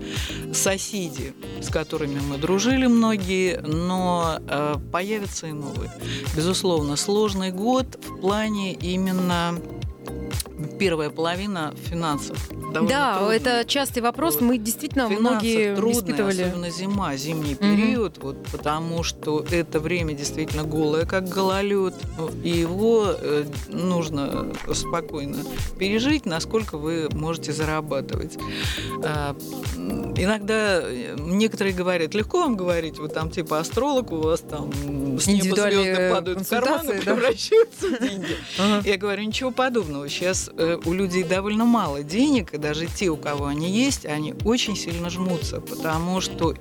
соседи, 0.53 1.33
с 1.61 1.69
которыми 1.69 2.19
мы 2.19 2.37
дружили 2.37 2.87
многие, 2.87 3.59
но 3.61 4.39
э, 4.47 4.75
появятся 4.91 5.47
и 5.47 5.51
новые. 5.51 5.91
Безусловно, 6.35 6.95
сложный 6.95 7.51
год 7.51 7.99
в 8.03 8.21
плане 8.21 8.73
именно 8.73 9.59
первая 10.79 11.09
половина 11.09 11.73
финансов. 11.89 12.37
Да, 12.73 13.17
трудная. 13.17 13.35
это 13.37 13.63
частый 13.67 14.01
вопрос. 14.03 14.35
Вот. 14.35 14.43
Мы 14.43 14.57
действительно 14.57 15.07
В 15.07 15.11
многие 15.19 15.75
трудная, 15.75 16.01
испытывали. 16.01 16.41
особенно 16.43 16.69
зима, 16.69 17.15
зимний 17.15 17.55
Мгм. 17.55 17.57
период, 17.77 18.17
вот, 18.19 18.43
потому 18.51 19.01
что 19.03 19.43
это 19.49 19.79
время 19.79 20.13
действительно 20.13 20.63
голое, 20.63 21.05
как 21.05 21.27
гололед, 21.27 21.95
и 22.43 22.49
его 22.49 23.07
э, 23.19 23.45
нужно 23.69 24.49
спокойно 24.73 25.37
пережить, 25.79 26.25
насколько 26.25 26.77
вы 26.77 27.09
можете 27.11 27.53
зарабатывать. 27.53 28.37
А, 29.03 29.35
м, 29.75 30.13
иногда 30.15 30.81
э, 30.83 31.15
некоторые 31.17 31.73
говорят, 31.73 32.13
легко 32.13 32.39
вам 32.41 32.55
говорить, 32.55 32.99
вы 32.99 33.07
там 33.09 33.31
типа 33.31 33.59
астролог, 33.59 34.11
у 34.11 34.17
вас 34.17 34.41
там 34.41 34.71
с 35.19 35.25
неба 35.27 35.55
звезды 35.55 36.09
падают 36.13 36.39
в 36.41 36.49
карманы, 36.49 37.01
да? 37.03 37.13
превращаются 37.15 37.87
в 37.87 37.99
деньги. 37.99 38.35
Ага. 38.59 38.87
Я 38.87 38.97
говорю, 38.97 39.23
ничего 39.23 39.49
подобного. 39.51 39.98
Сейчас 40.07 40.49
э, 40.55 40.77
у 40.85 40.93
людей 40.93 41.23
довольно 41.23 41.65
мало 41.65 42.03
денег, 42.03 42.57
даже 42.59 42.87
те, 42.87 43.09
у 43.09 43.17
кого 43.17 43.45
они 43.45 43.69
есть, 43.69 44.05
они 44.05 44.33
очень 44.45 44.75
сильно 44.75 45.09
жмутся, 45.09 45.61
потому 45.61 46.21
что 46.21 46.55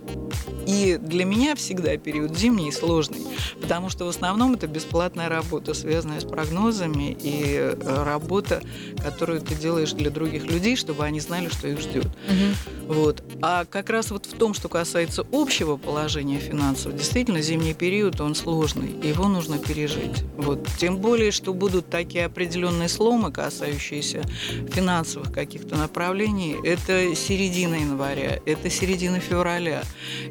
и 0.66 0.98
для 1.00 1.24
меня 1.24 1.54
всегда 1.54 1.96
период 1.96 2.36
зимний 2.36 2.70
сложный, 2.72 3.22
потому 3.58 3.88
что 3.88 4.04
в 4.04 4.08
основном 4.08 4.52
это 4.52 4.66
бесплатная 4.66 5.30
работа, 5.30 5.72
связанная 5.72 6.20
с 6.20 6.24
прогнозами 6.24 7.16
и 7.18 7.54
э, 7.56 8.02
работа, 8.04 8.62
которую 9.02 9.40
ты 9.40 9.54
делаешь 9.54 9.92
для 9.92 10.10
других 10.10 10.44
людей, 10.44 10.76
чтобы 10.76 11.04
они 11.04 11.20
знали, 11.20 11.48
что 11.48 11.68
их 11.68 11.80
ждет. 11.80 12.06
Вот. 12.86 13.22
А 13.40 13.64
как 13.64 13.88
раз 13.88 14.10
вот 14.10 14.26
в 14.26 14.34
том, 14.36 14.52
что 14.54 14.68
касается 14.68 15.26
общего 15.32 15.76
положения 15.76 16.38
финансов, 16.38 16.94
действительно, 16.94 17.40
зимний 17.40 17.74
период, 17.74 18.20
он 18.20 18.34
сложный, 18.34 18.90
его 19.02 19.26
нужно 19.28 19.58
пережить. 19.58 20.24
Вот. 20.36 20.66
Тем 20.78 20.98
более, 20.98 21.30
что 21.30 21.54
будут 21.54 21.88
такие 21.88 22.26
определенные 22.26 22.88
сломы, 22.88 23.17
касающиеся 23.30 24.22
финансовых 24.70 25.32
каких-то 25.32 25.76
направлений. 25.76 26.56
Это 26.64 27.14
середина 27.14 27.74
января, 27.74 28.40
это 28.46 28.70
середина 28.70 29.20
февраля. 29.20 29.82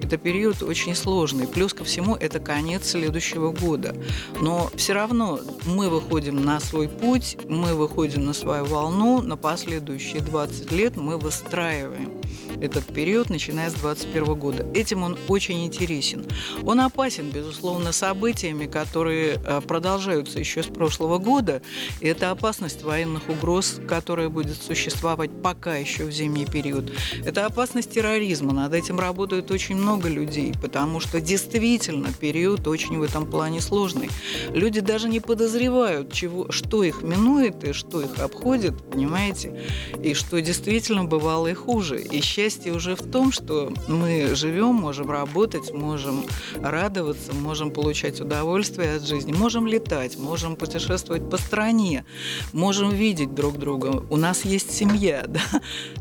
Это 0.02 0.18
период 0.18 0.64
очень 0.64 0.96
сложный. 0.96 1.48
Плюс 1.48 1.74
ко 1.74 1.84
всему, 1.84 2.16
это 2.16 2.40
конец 2.40 2.90
следующего 2.90 3.52
года. 3.52 3.96
Но 4.42 4.72
все 4.76 4.94
равно 4.94 5.40
мы 5.66 5.90
выходим 5.90 6.44
на 6.44 6.60
свой 6.60 6.88
путь, 6.88 7.38
мы 7.48 7.76
выходим 7.76 8.26
на 8.26 8.34
свою 8.34 8.66
волну, 8.66 9.22
на 9.22 9.38
последующие 9.38 10.22
20 10.22 10.72
лет 10.72 10.96
мы 10.96 11.18
выстраиваем 11.18 12.18
этот 12.62 12.86
период, 12.86 13.30
начиная 13.30 13.70
с 13.70 13.74
2021 13.74 14.34
года. 14.36 14.66
Этим 14.74 15.04
он 15.04 15.18
очень 15.28 15.66
интересен. 15.66 16.26
Он 16.64 16.80
опасен, 16.82 17.30
безусловно, 17.30 17.92
событиями, 17.92 18.66
которые 18.66 19.40
э, 19.44 19.62
продолжаются 19.62 20.40
еще 20.40 20.64
с 20.64 20.68
прошлого 20.68 21.18
года. 21.18 21.62
И 22.02 22.08
это 22.08 22.32
опасность 22.32 22.77
военных 22.84 23.30
угроз, 23.30 23.80
которая 23.88 24.30
будет 24.30 24.62
существовать 24.62 25.32
пока 25.42 25.76
еще 25.76 26.06
в 26.06 26.12
зимний 26.12 26.46
период. 26.46 26.92
Это 27.26 27.46
опасность 27.46 27.92
терроризма. 27.92 28.54
Над 28.54 28.74
этим 28.74 29.00
работают 29.00 29.52
очень 29.52 29.76
много 29.76 30.10
людей, 30.10 30.54
потому 30.62 31.00
что 31.00 31.20
действительно 31.20 32.10
период 32.14 32.68
очень 32.68 32.98
в 32.98 33.04
этом 33.04 33.26
плане 33.26 33.62
сложный. 33.62 34.10
Люди 34.50 34.80
даже 34.80 35.10
не 35.10 35.20
подозревают, 35.20 36.14
чего, 36.14 36.52
что 36.52 36.84
их 36.84 37.02
минует 37.02 37.64
и 37.64 37.74
что 37.74 38.02
их 38.02 38.20
обходит, 38.20 38.76
понимаете, 38.92 39.60
и 40.02 40.14
что 40.14 40.42
действительно 40.42 41.04
бывало 41.06 41.48
и 41.48 41.54
хуже. 41.54 42.02
И 42.02 42.22
счастье 42.22 42.74
уже 42.74 42.96
в 42.96 43.12
том, 43.12 43.32
что 43.32 43.74
мы 43.88 44.36
живем, 44.36 44.76
можем 44.76 45.10
работать, 45.10 45.74
можем 45.74 46.26
радоваться, 46.56 47.34
можем 47.34 47.72
получать 47.72 48.22
удовольствие 48.22 48.96
от 48.96 49.04
жизни, 49.04 49.34
можем 49.34 49.68
летать, 49.68 50.18
можем 50.18 50.56
путешествовать 50.56 51.30
по 51.30 51.38
стране, 51.38 52.06
можем 52.54 52.67
видеть 52.92 53.34
друг 53.34 53.58
друга. 53.58 54.04
У 54.10 54.18
нас 54.18 54.46
есть 54.46 54.72
семья, 54.72 55.26
да, 55.28 55.42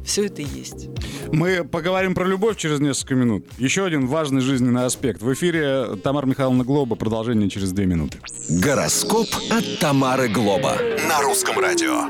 все 0.04 0.26
это 0.26 0.42
есть. 0.42 0.88
Мы 1.32 1.64
поговорим 1.64 2.14
про 2.14 2.24
любовь 2.24 2.56
через 2.56 2.80
несколько 2.80 3.14
минут. 3.14 3.46
Еще 3.58 3.84
один 3.84 4.06
важный 4.06 4.40
жизненный 4.40 4.84
аспект. 4.84 5.22
В 5.22 5.32
эфире 5.32 5.96
Тамара 6.02 6.26
Михайловна 6.26 6.64
Глоба. 6.64 6.96
Продолжение 6.96 7.48
через 7.50 7.72
две 7.72 7.86
минуты. 7.86 8.18
Гороскоп 8.48 9.28
от 9.50 9.78
Тамары 9.80 10.28
Глоба 10.28 10.76
на 11.08 11.20
русском 11.22 11.58
радио. 11.58 12.08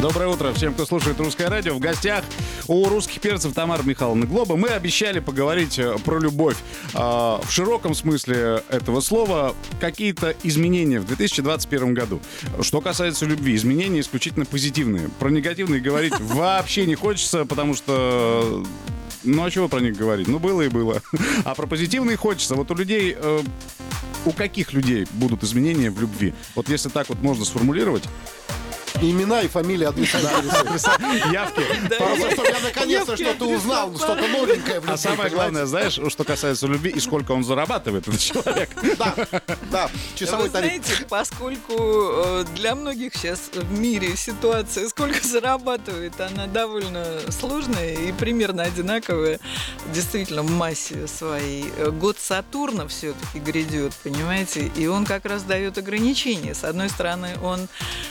Доброе 0.00 0.28
утро 0.28 0.52
всем, 0.52 0.74
кто 0.74 0.86
слушает 0.86 1.18
«Русское 1.18 1.48
радио». 1.48 1.74
В 1.74 1.80
гостях 1.80 2.24
у 2.68 2.88
русских 2.88 3.20
перцев 3.20 3.52
Тамара 3.52 3.82
Михайловна 3.82 4.26
Глоба. 4.26 4.54
Мы 4.54 4.68
обещали 4.68 5.18
поговорить 5.18 5.76
э, 5.80 5.96
про 6.04 6.20
любовь. 6.20 6.56
А, 6.94 7.40
в 7.42 7.50
широком 7.50 7.96
смысле 7.96 8.62
этого 8.68 9.00
слова 9.00 9.56
какие-то 9.80 10.36
изменения 10.44 11.00
в 11.00 11.06
2021 11.06 11.94
году. 11.94 12.20
Что 12.60 12.80
касается 12.80 13.26
любви, 13.26 13.56
изменения 13.56 13.98
исключительно 13.98 14.44
позитивные. 14.44 15.08
Про 15.18 15.30
негативные 15.30 15.80
говорить 15.80 16.14
вообще 16.20 16.86
не 16.86 16.94
хочется, 16.94 17.44
потому 17.44 17.74
что 17.74 18.64
ну 19.24 19.44
а 19.44 19.50
чего 19.50 19.66
про 19.66 19.80
них 19.80 19.96
говорить? 19.96 20.28
Ну 20.28 20.38
было 20.38 20.62
и 20.62 20.68
было. 20.68 21.02
А 21.44 21.56
про 21.56 21.66
позитивные 21.66 22.16
хочется. 22.16 22.54
Вот 22.54 22.70
у 22.70 22.74
людей, 22.76 23.16
э, 23.18 23.40
у 24.24 24.30
каких 24.30 24.72
людей 24.72 25.08
будут 25.14 25.42
изменения 25.42 25.90
в 25.90 26.00
любви? 26.00 26.34
Вот 26.54 26.68
если 26.68 26.88
так 26.88 27.08
вот 27.08 27.20
можно 27.20 27.44
сформулировать, 27.44 28.04
Имена 29.00 29.42
и 29.42 29.48
фамилии 29.48 29.84
адреса. 29.84 30.18
явки. 31.32 31.62
Просто, 31.96 32.30
чтобы 32.32 32.48
я 32.48 32.60
наконец-то 32.60 33.16
что-то 33.16 33.44
узнал, 33.46 33.94
что-то 33.96 34.26
новенькое 34.26 34.82
А 34.86 34.96
самое 34.96 35.30
главное, 35.30 35.66
знаешь, 35.66 35.98
что 36.08 36.24
касается 36.24 36.66
любви 36.66 36.90
и 36.90 37.00
сколько 37.00 37.32
он 37.32 37.44
зарабатывает, 37.44 38.08
этот 38.08 38.20
человек. 38.20 38.70
Да, 38.98 39.14
да, 39.70 39.90
часовой 40.14 40.50
тариф. 40.50 40.84
знаете, 40.84 41.06
поскольку 41.08 41.74
э, 41.78 42.44
для 42.56 42.74
многих 42.74 43.14
сейчас 43.14 43.50
в 43.52 43.78
мире 43.78 44.16
ситуация, 44.16 44.88
сколько 44.88 45.26
зарабатывает, 45.26 46.20
она 46.20 46.46
довольно 46.46 47.04
сложная 47.30 47.94
и 47.94 48.12
примерно 48.12 48.62
одинаковая, 48.62 49.38
действительно, 49.92 50.42
в 50.42 50.50
массе 50.50 51.06
своей. 51.06 51.70
Год 51.92 52.18
Сатурна 52.18 52.88
все-таки 52.88 53.38
грядет, 53.38 53.94
понимаете, 54.02 54.70
и 54.76 54.86
он 54.86 55.04
как 55.04 55.24
раз 55.26 55.42
дает 55.42 55.78
ограничения. 55.78 56.54
С 56.54 56.64
одной 56.64 56.88
стороны, 56.88 57.36
он 57.42 57.68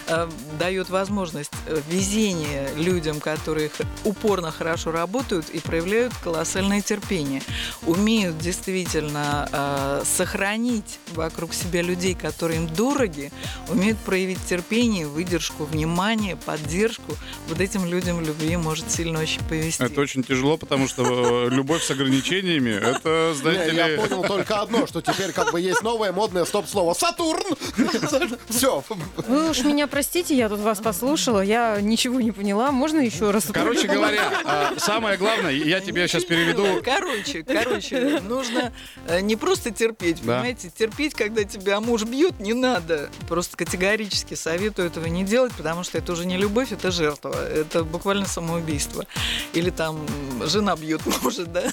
э, 0.07 0.29
дает 0.77 0.89
возможность 0.89 1.51
э, 1.65 1.81
везения 1.89 2.69
людям, 2.75 3.19
которые 3.19 3.71
упорно 4.03 4.51
хорошо 4.51 4.91
работают 4.91 5.49
и 5.49 5.59
проявляют 5.59 6.13
колоссальное 6.23 6.81
терпение. 6.81 7.41
Умеют 7.87 8.37
действительно 8.37 9.49
э, 9.51 10.03
сохранить 10.05 10.99
вокруг 11.15 11.55
себя 11.55 11.81
людей, 11.81 12.13
которые 12.13 12.59
им 12.61 12.67
дороги, 12.67 13.31
умеют 13.69 13.97
проявить 13.97 14.37
терпение, 14.45 15.07
выдержку, 15.07 15.63
внимание, 15.63 16.35
поддержку. 16.35 17.15
Вот 17.47 17.59
этим 17.59 17.85
людям 17.85 18.21
любви 18.21 18.55
может 18.55 18.91
сильно 18.91 19.19
очень 19.19 19.43
повести. 19.45 19.81
Это 19.81 19.99
очень 19.99 20.23
тяжело, 20.23 20.57
потому 20.57 20.87
что 20.87 21.47
э, 21.47 21.49
любовь 21.49 21.83
с 21.83 21.89
ограничениями, 21.89 22.69
это, 22.69 23.33
знаете 23.33 23.71
Не, 23.71 23.77
я 23.77 23.87
ли... 23.87 23.97
понял 23.97 24.21
только 24.21 24.61
одно, 24.61 24.85
что 24.85 25.01
теперь 25.01 25.31
как 25.31 25.51
бы 25.51 25.59
есть 25.59 25.81
новое 25.81 26.11
модное 26.11 26.45
стоп-слово. 26.45 26.93
Сатурн! 26.93 27.57
Все. 28.49 28.83
Вы 29.27 29.49
уж 29.49 29.63
меня 29.63 29.87
простите, 29.87 30.35
я 30.35 30.49
тут 30.49 30.59
вас 30.67 30.79
послушала, 30.79 31.41
я 31.41 31.79
ничего 31.79 32.19
не 32.19 32.31
поняла. 32.31 32.71
Можно 32.71 32.99
еще 32.99 33.31
раз? 33.31 33.45
Короче 33.53 33.87
говоря, 33.87 34.41
а, 34.43 34.73
самое 34.77 35.17
главное, 35.17 35.51
я 35.51 35.79
тебе 35.79 36.07
сейчас 36.07 36.25
переведу... 36.25 36.81
Короче, 36.83 37.43
короче, 37.43 38.19
нужно 38.19 38.73
э, 39.07 39.21
не 39.21 39.37
просто 39.37 39.71
терпеть, 39.71 40.19
понимаете, 40.19 40.69
терпеть, 40.69 41.13
когда 41.13 41.45
тебя 41.45 41.79
муж 41.79 42.03
бьет, 42.03 42.39
не 42.39 42.53
надо. 42.53 43.09
Просто 43.29 43.55
категорически 43.55 44.33
советую 44.33 44.89
этого 44.89 45.05
не 45.05 45.23
делать, 45.23 45.53
потому 45.53 45.83
что 45.83 45.97
это 45.97 46.11
уже 46.11 46.25
не 46.25 46.37
любовь, 46.37 46.73
это 46.73 46.91
жертва, 46.91 47.33
это 47.47 47.85
буквально 47.85 48.25
самоубийство. 48.25 49.05
Или 49.53 49.69
там 49.69 50.05
жена 50.45 50.75
бьет 50.75 51.01
мужа, 51.23 51.45
да. 51.45 51.63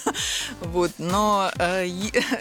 Вот. 0.60 0.92
Но 0.98 1.50
э, 1.58 1.86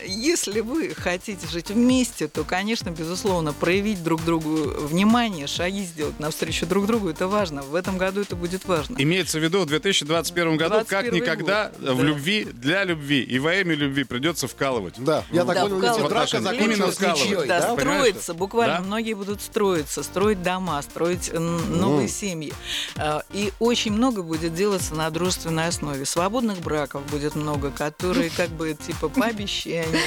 если 0.05 0.61
вы 0.61 0.93
хотите 0.93 1.47
жить 1.47 1.71
вместе, 1.71 2.27
то, 2.27 2.43
конечно, 2.43 2.91
безусловно, 2.91 3.53
проявить 3.53 4.03
друг 4.03 4.23
другу 4.23 4.49
внимание, 4.87 5.47
шаги 5.47 5.83
сделать 5.83 6.19
навстречу 6.19 6.42
друг 6.51 6.85
другу, 6.85 7.09
это 7.09 7.27
важно. 7.27 7.61
В 7.61 7.75
этом 7.75 7.97
году 7.97 8.21
это 8.21 8.35
будет 8.35 8.65
важно. 8.65 8.95
Имеется 8.99 9.39
в 9.39 9.43
виду 9.43 9.61
в 9.61 9.65
2021 9.65 10.57
году, 10.57 10.75
как 10.85 10.87
21 11.05 11.13
никогда 11.13 11.69
год, 11.79 11.93
в 11.93 11.97
да. 11.97 12.03
любви, 12.03 12.45
для 12.53 12.83
любви 12.83 13.21
и 13.23 13.39
во 13.39 13.55
имя 13.55 13.75
любви 13.75 14.03
придется 14.03 14.47
вкалывать. 14.47 14.95
Да, 14.97 15.23
я 15.31 15.45
так 15.45 15.55
Да, 15.55 15.61
понял, 15.63 15.77
вкалывать. 15.79 16.01
ведь 16.01 16.09
драка 16.09 16.55
Именно 16.55 16.91
вкалывать. 16.91 17.21
ничьей, 17.25 17.47
Да, 17.47 17.59
да? 17.61 17.73
Строиться, 17.73 18.33
буквально 18.33 18.77
Да? 18.77 18.81
многие 18.81 19.13
будут 19.13 19.41
строиться, 19.41 20.03
строить 20.03 20.41
дома, 20.43 20.81
строить 20.81 21.31
новые 21.33 22.03
Ну. 22.03 22.07
семьи. 22.07 22.53
А, 22.95 23.23
И 23.33 23.51
очень 23.59 23.91
много 23.93 24.21
будет 24.23 24.53
делаться 24.53 24.93
на 24.95 25.09
дружественной 25.09 25.67
основе. 25.67 26.05
Свободных 26.05 26.59
браков 26.59 27.03
будет 27.07 27.35
много, 27.35 27.71
которые 27.71 28.29
как 28.29 28.49
бы 28.49 28.73
типа 28.73 29.09
по 29.09 29.25
обещанию. 29.25 29.85
Ну, 29.91 29.99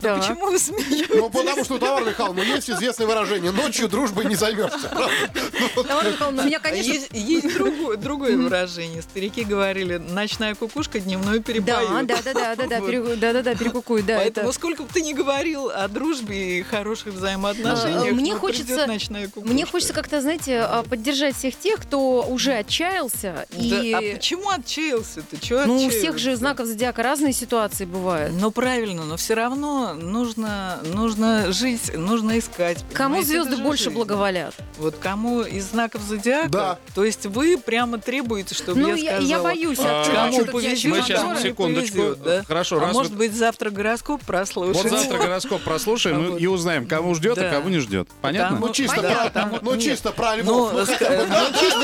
Да. 0.00 0.18
Почему 0.18 0.46
вы 0.50 0.58
смеетесь? 0.58 1.06
Ну, 1.14 1.30
потому 1.30 1.64
что 1.64 1.74
у 1.74 1.78
Тамары 1.78 2.06
Михайловны 2.06 2.40
есть 2.40 2.68
известное 2.70 3.06
выражение 3.06 3.52
«ночью 3.52 3.88
дружбой 3.88 4.24
не 4.24 4.34
займешься». 4.34 4.90
У 5.82 6.32
меня, 6.44 6.60
конечно... 6.60 6.92
Есть, 6.92 7.08
есть 7.12 7.54
другое, 7.56 7.96
другое 7.96 8.36
выражение. 8.36 9.02
Старики 9.02 9.44
говорили, 9.44 9.96
ночная 9.98 10.54
кукушка 10.54 11.00
дневную 11.00 11.38
Да, 11.38 11.42
перепоет. 11.44 12.06
да, 12.06 12.16
да, 12.22 12.32
да, 12.32 12.56
да, 12.56 12.66
да, 12.66 12.80
Вот. 12.80 13.18
да, 13.20 13.32
да, 13.32 13.42
да, 13.42 13.54
перекукуй, 13.54 14.02
да. 14.02 14.16
Поэтому 14.18 14.48
это- 14.48 14.56
сколько 14.58 14.82
бы 14.82 14.88
ты 14.92 15.00
ни 15.02 15.12
говорил 15.12 15.68
о 15.70 15.88
дружбе 15.88 16.58
и 16.58 16.62
хороших 16.62 17.14
взаимоотношениях, 17.14 18.12
А, 18.12 18.14
мне 18.14 18.34
хочется- 18.34 18.86
ночная 18.86 19.26
кукушка. 19.28 19.52
Мне 19.52 19.66
хочется 19.66 19.92
как-то, 19.94 20.20
знаете, 20.20 20.60
а, 20.60 20.82
поддержать 20.82 21.36
всех 21.36 21.56
тех, 21.58 21.80
кто 21.80 22.22
уже 22.22 22.52
отчаялся. 22.54 23.46
Да, 23.50 23.58
И... 23.58 23.92
а 23.92 24.14
почему 24.16 24.48
отчаялся-то? 24.50 25.38
Чего 25.40 25.64
Ну, 25.64 25.84
у 25.86 25.88
всех 25.90 26.18
же 26.18 26.36
знаков 26.36 26.66
зодиака 26.66 27.02
разные 27.02 27.32
ситуации 27.32 27.84
бывают. 27.84 28.32
Ну, 28.38 28.50
правильно, 28.50 29.04
но 29.04 29.16
все 29.16 29.34
равно 29.34 29.94
нужно, 29.94 30.78
нужно 30.94 31.52
жить, 31.52 31.94
нужно 31.96 32.38
искать. 32.38 32.78
Кому 32.92 33.22
звезды 33.22 33.56
больше 33.56 33.84
жизнь. 33.84 33.96
благоволят? 33.96 34.54
Вот 34.78 34.96
кому 35.00 35.42
из 35.42 35.71
знаков 35.72 36.02
зодиака. 36.02 36.48
Да. 36.48 36.78
То 36.94 37.04
есть 37.04 37.26
вы 37.26 37.58
прямо 37.58 37.98
требуете, 37.98 38.54
чтобы 38.54 38.80
Ну, 38.80 38.94
я 38.94 39.16
сказала. 39.16 39.26
я 39.26 39.38
боюсь. 39.42 39.78
А, 39.80 40.30
Кому 40.30 40.44
повезет, 40.46 40.90
Мы 40.90 41.02
сейчас, 41.02 41.20
кому 41.22 41.36
секундочку. 41.38 41.96
повезет, 41.96 42.22
да? 42.22 42.44
Хорошо, 42.44 42.76
а 42.76 42.80
раз 42.80 42.94
может 42.94 43.12
вы- 43.12 43.18
быть, 43.18 43.34
завтра 43.34 43.70
гороскоп 43.70 44.22
прослушаем? 44.24 44.76
Вот 44.76 44.90
завтра 44.90 45.18
гороскоп 45.18 45.62
прослушаем 45.62 46.16
А 46.16 46.20
ну, 46.20 46.30
вот. 46.32 46.40
и 46.40 46.46
узнаем, 46.46 46.86
кого 46.86 47.14
ждет, 47.14 47.36
а 47.38 47.50
кого 47.50 47.68
не 47.68 47.78
ждет. 47.80 48.08
Понятно? 48.20 48.58
Ну, 48.60 48.68
чисто, 48.72 48.96
Понятно. 48.96 49.46
про, 49.48 49.58
ну, 49.62 49.76
чисто 49.80 50.12
про 50.12 50.36
Ну, 50.36 50.42
львов. 50.42 50.72
Ну, 50.72 50.86
да? 51.00 51.46
ну, 51.52 51.82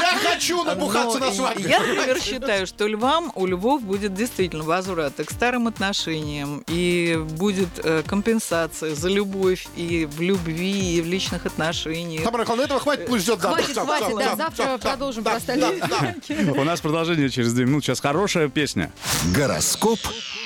Я 0.00 0.18
хочу 0.30 0.64
набухаться 0.64 1.18
на 1.18 1.32
свадьбе. 1.32 1.68
Я, 1.68 1.80
например, 1.80 2.20
считаю, 2.20 2.66
что 2.66 2.86
львам, 2.86 3.32
у 3.34 3.46
львов 3.46 3.82
будет 3.82 4.14
действительно 4.14 4.62
возврат 4.62 5.18
и 5.20 5.24
к 5.24 5.30
старым 5.30 5.66
отношениям, 5.68 6.64
и 6.68 7.18
будет 7.32 7.68
э, 7.82 8.02
компенсация 8.06 8.94
за 8.94 9.08
любовь 9.08 9.66
и 9.76 10.06
в 10.10 10.20
любви, 10.20 10.96
и 10.96 11.00
в 11.00 11.06
личных 11.06 11.46
отношениях. 11.46 12.22
Михайловна, 12.42 12.64
этого 12.64 12.80
хватит, 12.80 13.06
пусть 13.06 13.22
ждет 13.24 13.40
завтра. 13.40 13.62
Хватит, 13.62 13.78
хватит, 13.78 14.16
да, 14.18 14.36
завтра 14.36 14.78
продолжим 14.78 15.24
про 15.24 15.36
остальные. 15.36 15.82
У 16.56 16.64
нас 16.64 16.80
продолжение 16.80 17.30
через 17.30 17.52
две 17.52 17.64
минуты. 17.64 17.86
Сейчас 17.86 18.00
хорошая 18.00 18.48
песня. 18.48 18.92
Гороскоп 19.34 19.98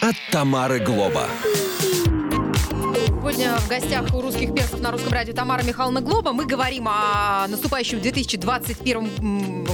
от 0.03 0.15
Тамары 0.31 0.79
Глоба. 0.81 1.27
Сегодня 3.27 3.57
в 3.57 3.69
гостях 3.69 4.15
у 4.15 4.21
русских 4.21 4.55
перцев 4.55 4.81
на 4.81 4.93
русском 4.93 5.13
радио 5.13 5.35
Тамара 5.35 5.63
Михайловна 5.63 6.01
Глоба. 6.01 6.33
Мы 6.33 6.47
говорим 6.47 6.87
о 6.89 7.47
наступающем 7.49 8.01
2021 8.01 9.11
м, 9.19 9.65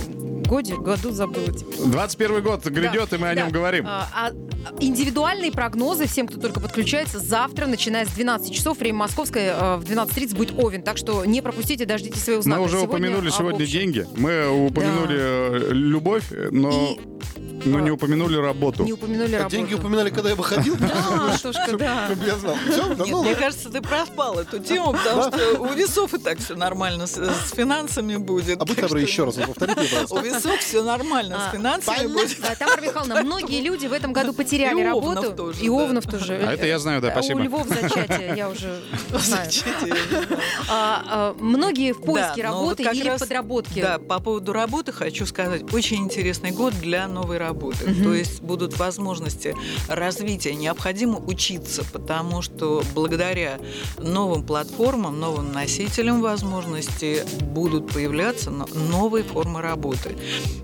годе. 0.43 0.75
Году 0.77 1.11
забыла 1.11 1.53
теперь. 1.53 1.77
21 1.87 2.43
год 2.43 2.65
грядет, 2.65 3.11
Да, 3.11 3.17
и 3.17 3.21
мы 3.21 3.29
о 3.31 3.35
да. 3.35 3.41
нем 3.43 3.51
говорим. 3.51 3.85
А, 3.87 4.09
а, 4.15 4.31
индивидуальные 4.81 5.53
прогнозы 5.53 6.07
всем, 6.07 6.27
кто 6.27 6.39
только 6.39 6.61
подключается, 6.61 7.19
завтра, 7.19 7.67
начиная 7.67 8.07
с 8.07 8.11
12 8.11 8.53
часов, 8.53 8.79
время 8.79 8.99
московское, 8.99 9.55
э, 9.55 9.77
в 9.77 9.85
12.30 9.85 10.37
будет 10.37 10.59
Овен. 10.59 10.83
Так 10.83 10.97
что 10.97 11.25
не 11.25 11.43
пропустите, 11.43 11.85
дождитесь 11.85 12.23
своего 12.23 12.43
знака. 12.43 12.61
Мы 12.61 12.67
уже 12.67 12.77
Сегодня 12.77 12.89
упомянули 12.89 13.31
сегодня 13.31 13.67
деньги. 13.67 14.07
Мы 14.17 14.67
упомянули 14.67 15.17
э, 15.19 15.69
любовь, 15.73 16.25
но, 16.51 16.71
И 16.71 17.01
но 17.65 17.81
не 17.81 17.91
упомянули 17.91 18.37
работу. 18.37 18.85
не 18.85 18.93
упомянули 18.93 19.35
А 19.35 19.39
работу. 19.39 19.57
деньги 19.57 19.75
упоминали, 19.75 20.11
когда 20.11 20.31
я 20.31 20.35
выходил? 20.35 20.77
Да, 20.77 21.31
Антошка, 21.33 21.77
да. 21.77 22.07
Чтобы 22.07 22.25
я 22.27 22.37
знал. 22.37 22.57
Ну, 22.99 23.23
мне 23.23 23.35
кажется, 23.35 23.71
ты 23.71 23.81
проспал 23.81 24.39
эту 24.39 24.59
тему, 24.59 24.93
потому 24.93 25.23
что 25.25 25.61
у 25.61 25.73
весов 25.73 26.15
и 26.15 26.19
так 26.19 26.39
все 26.39 26.55
нормально 26.55 27.07
с, 27.07 27.19
финансами 27.55 28.17
будет. 28.17 28.61
А 28.61 28.65
будь 28.65 28.81
добры, 28.81 29.01
еще 29.01 29.25
раз 29.25 29.37
повторите, 29.37 29.81
пожалуйста. 29.81 30.15
У 30.15 30.21
весов 30.21 30.59
все 30.61 30.83
нормально 30.83 31.37
А, 31.47 31.49
с 31.51 31.53
финансами 31.53 32.07
будет. 32.07 32.39
Тамара 32.59 32.81
Михайловна, 32.81 33.23
многие 33.23 33.61
люди 33.63 33.87
в 33.87 33.93
этом 33.93 34.13
году 34.13 34.33
потеряли 34.33 34.83
работу. 34.83 35.53
и. 35.61 35.69
Овнов 35.69 36.05
тоже. 36.07 36.35
А 36.47 36.53
это 36.53 36.67
я 36.67 36.79
знаю, 36.79 37.01
да, 37.01 37.09
Э, 37.09 37.13
спасибо. 37.13 37.39
У 37.39 37.43
Львов 37.43 37.67
зачатие, 37.69 38.35
я 38.37 38.49
уже 38.49 38.81
знаю. 39.19 39.51
А, 40.69 41.03
а, 41.07 41.37
многие 41.39 41.93
в 41.93 42.01
поиске 42.01 42.43
но 42.43 42.51
работы 42.53 42.83
или 42.85 43.17
в 43.17 43.19
подработке. 43.19 43.83
Да, 43.83 43.99
по 43.99 44.21
поводу 44.21 44.53
работы 44.53 44.93
хочу 44.93 45.27
сказать, 45.27 45.73
очень 45.73 45.99
интересный 45.99 46.51
год 46.51 46.75
для 46.81 47.07
новой 47.07 47.39
работы. 47.39 47.52
Мгм. 47.87 48.05
То 48.05 48.15
есть 48.15 48.43
будут 48.43 48.79
возможности 48.79 49.55
развития. 49.89 50.55
Необходимо 50.55 51.19
учиться, 51.19 51.85
потому 51.93 52.43
что 52.43 52.83
благодаря 52.95 53.59
новым 53.99 54.43
платформам, 54.45 55.19
новым 55.19 55.53
носителям 55.53 56.21
возможностей 56.21 57.21
будут 57.53 57.93
появляться 57.93 58.51
но- 58.51 58.67
новые 58.91 59.25
формы 59.25 59.61
работы. 59.61 60.17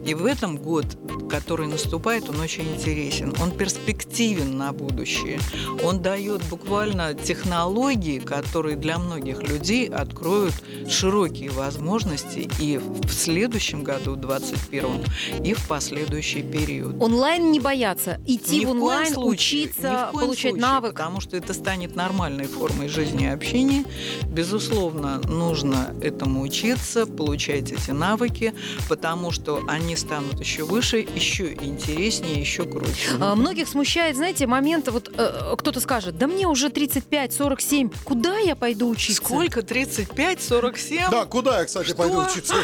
И 0.04 0.14
в 0.14 0.24
этом 0.24 0.56
год, 0.56 0.86
который 1.30 1.66
наступает, 1.66 2.28
он 2.28 2.40
очень 2.40 2.68
интересен. 2.74 3.34
Он 3.40 3.50
перспективен 3.50 4.56
на 4.56 4.72
будущее. 4.72 5.38
Он 5.84 6.00
дает 6.00 6.42
буквально 6.44 7.14
технологии, 7.14 8.18
которые 8.18 8.76
для 8.76 8.98
многих 8.98 9.42
людей 9.42 9.88
откроют 9.88 10.54
широкие 10.88 11.50
возможности 11.50 12.48
и 12.58 12.78
в 12.78 13.10
следующем 13.10 13.84
году, 13.84 14.12
в 14.12 14.20
2021, 14.20 15.04
и 15.44 15.54
в 15.54 15.66
последующий 15.68 16.42
период. 16.42 16.77
Онлайн 16.82 17.50
не 17.52 17.60
бояться. 17.60 18.20
Идти 18.26 18.60
Ни 18.60 18.64
в 18.66 18.70
онлайн, 18.70 19.12
случае, 19.12 19.60
ни 19.64 19.66
учиться, 19.68 20.08
в 20.08 20.12
коем 20.12 20.26
получать 20.26 20.50
случае, 20.52 20.60
навык. 20.60 20.92
Потому 20.92 21.20
что 21.20 21.36
это 21.36 21.52
станет 21.54 21.96
нормальной 21.96 22.46
формой 22.46 22.88
жизни 22.88 23.24
и 23.24 23.28
общения. 23.28 23.84
Безусловно, 24.26 25.20
нужно 25.28 25.94
этому 26.02 26.42
учиться, 26.42 27.06
получать 27.06 27.72
эти 27.72 27.90
навыки, 27.90 28.54
потому 28.88 29.30
что 29.30 29.62
они 29.66 29.96
станут 29.96 30.40
еще 30.40 30.64
выше, 30.64 30.98
еще 30.98 31.54
интереснее, 31.54 32.40
еще 32.40 32.64
круче. 32.64 33.10
А, 33.20 33.34
Многих 33.34 33.68
смущает, 33.68 34.16
знаете, 34.16 34.46
момент, 34.46 34.88
вот 34.88 35.10
э, 35.14 35.54
кто-то 35.56 35.80
скажет, 35.80 36.18
да 36.18 36.26
мне 36.26 36.46
уже 36.46 36.68
35-47, 36.68 37.94
куда 38.04 38.38
я 38.38 38.54
пойду 38.56 38.88
учиться? 38.88 39.22
Сколько? 39.22 39.62
35, 39.62 40.42
47? 40.42 41.10
Да, 41.10 41.24
куда 41.24 41.60
я, 41.60 41.64
кстати, 41.64 41.94
пойду 41.94 42.22
учиться? 42.22 42.54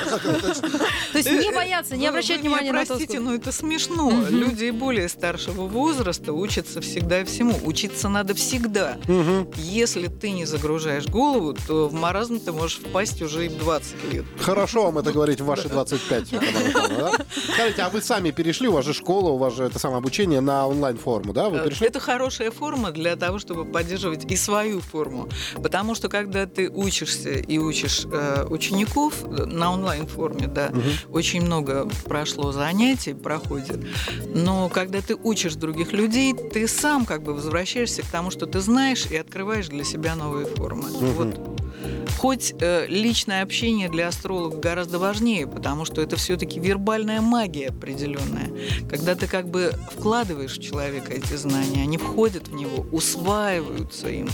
То 1.12 1.18
есть 1.18 1.30
не 1.30 1.50
бояться, 1.52 1.96
не 1.96 2.02
Вы- 2.02 2.08
обращать 2.08 2.40
внимания 2.40 2.72
на 2.72 2.80
то, 2.84 2.94
простите, 2.94 3.20
но 3.20 3.34
это 3.34 3.52
смешно. 3.52 4.03
Мгм. 4.10 4.26
Люди 4.36 4.70
более 4.70 5.08
старшего 5.08 5.66
возраста 5.66 6.32
учатся 6.32 6.80
всегда 6.80 7.20
и 7.20 7.24
всему. 7.24 7.58
Учиться 7.64 8.08
надо 8.08 8.34
всегда. 8.34 8.96
Мгм. 9.08 9.48
Если 9.56 10.08
ты 10.08 10.30
не 10.30 10.44
загружаешь 10.44 11.06
голову, 11.06 11.54
то 11.66 11.88
в 11.88 11.92
маразм 11.94 12.38
ты 12.40 12.52
можешь 12.52 12.78
впасть 12.78 13.22
уже 13.22 13.46
и 13.46 13.48
в 13.48 13.58
20 13.58 14.12
лет. 14.12 14.24
Хорошо 14.40 14.84
вам 14.84 14.98
это 14.98 15.12
говорить 15.12 15.40
в 15.40 15.44
ваши 15.46 15.68
25, 15.68 16.30
Тамара 16.30 16.46
Михайловна, 16.68 16.98
да? 17.18 17.24
Скажите, 17.54 17.82
а 17.82 17.88
вы 17.90 18.00
сами 18.02 18.30
перешли, 18.30 18.68
у 18.68 18.72
вас 18.72 18.84
же 18.84 18.92
школа, 18.94 19.30
у 19.30 19.36
вас 19.38 19.54
же 19.54 19.64
это 19.64 19.78
самое 19.78 19.98
обучение 19.98 20.40
на 20.40 20.66
онлайн-форму, 20.66 21.32
да? 21.32 21.48
Вы 21.48 21.58
Э, 21.58 21.64
перешли? 21.64 21.86
Это 21.86 22.00
хорошая 22.00 22.50
форма 22.50 22.90
для 22.90 23.16
того, 23.16 23.38
чтобы 23.38 23.64
поддерживать 23.64 24.30
и 24.30 24.36
свою 24.36 24.80
форму. 24.80 25.28
Потому 25.62 25.94
что 25.94 26.08
когда 26.08 26.46
ты 26.46 26.68
учишься 26.68 27.30
и 27.30 27.58
учишь 27.58 28.06
э, 28.10 28.46
учеников 28.50 29.14
э, 29.24 29.44
на 29.44 29.72
онлайн-форме, 29.72 30.46
да, 30.48 30.72
очень 31.10 31.42
много 31.42 31.88
прошло 32.04 32.52
занятий, 32.52 33.14
проходит. 33.14 33.80
Но 34.34 34.68
когда 34.68 35.00
ты 35.00 35.14
учишь 35.14 35.54
других 35.54 35.92
людей, 35.92 36.34
ты 36.34 36.66
сам 36.68 37.04
как 37.06 37.22
бы 37.22 37.34
возвращаешься 37.34 38.02
к 38.02 38.06
тому, 38.06 38.30
что 38.30 38.46
ты 38.46 38.60
знаешь, 38.60 39.06
и 39.10 39.16
открываешь 39.16 39.68
для 39.68 39.84
себя 39.84 40.14
новые 40.14 40.46
формы. 40.46 40.88
Вот. 40.90 41.54
Хоть 42.18 42.54
э, 42.58 42.86
личное 42.88 43.42
общение 43.42 43.88
для 43.88 44.08
астролога 44.08 44.56
гораздо 44.56 44.98
важнее, 44.98 45.46
потому 45.46 45.84
что 45.84 46.00
это 46.00 46.16
все-таки 46.16 46.58
вербальная 46.60 47.20
магия 47.20 47.68
определенная. 47.68 48.50
Когда 48.88 49.14
ты 49.14 49.26
как 49.26 49.48
бы 49.48 49.72
вкладываешь 49.92 50.56
в 50.56 50.62
человека 50.62 51.12
эти 51.12 51.34
знания, 51.34 51.82
они 51.82 51.98
входят 51.98 52.48
в 52.48 52.54
него, 52.54 52.86
усваиваются 52.92 54.08
им. 54.08 54.28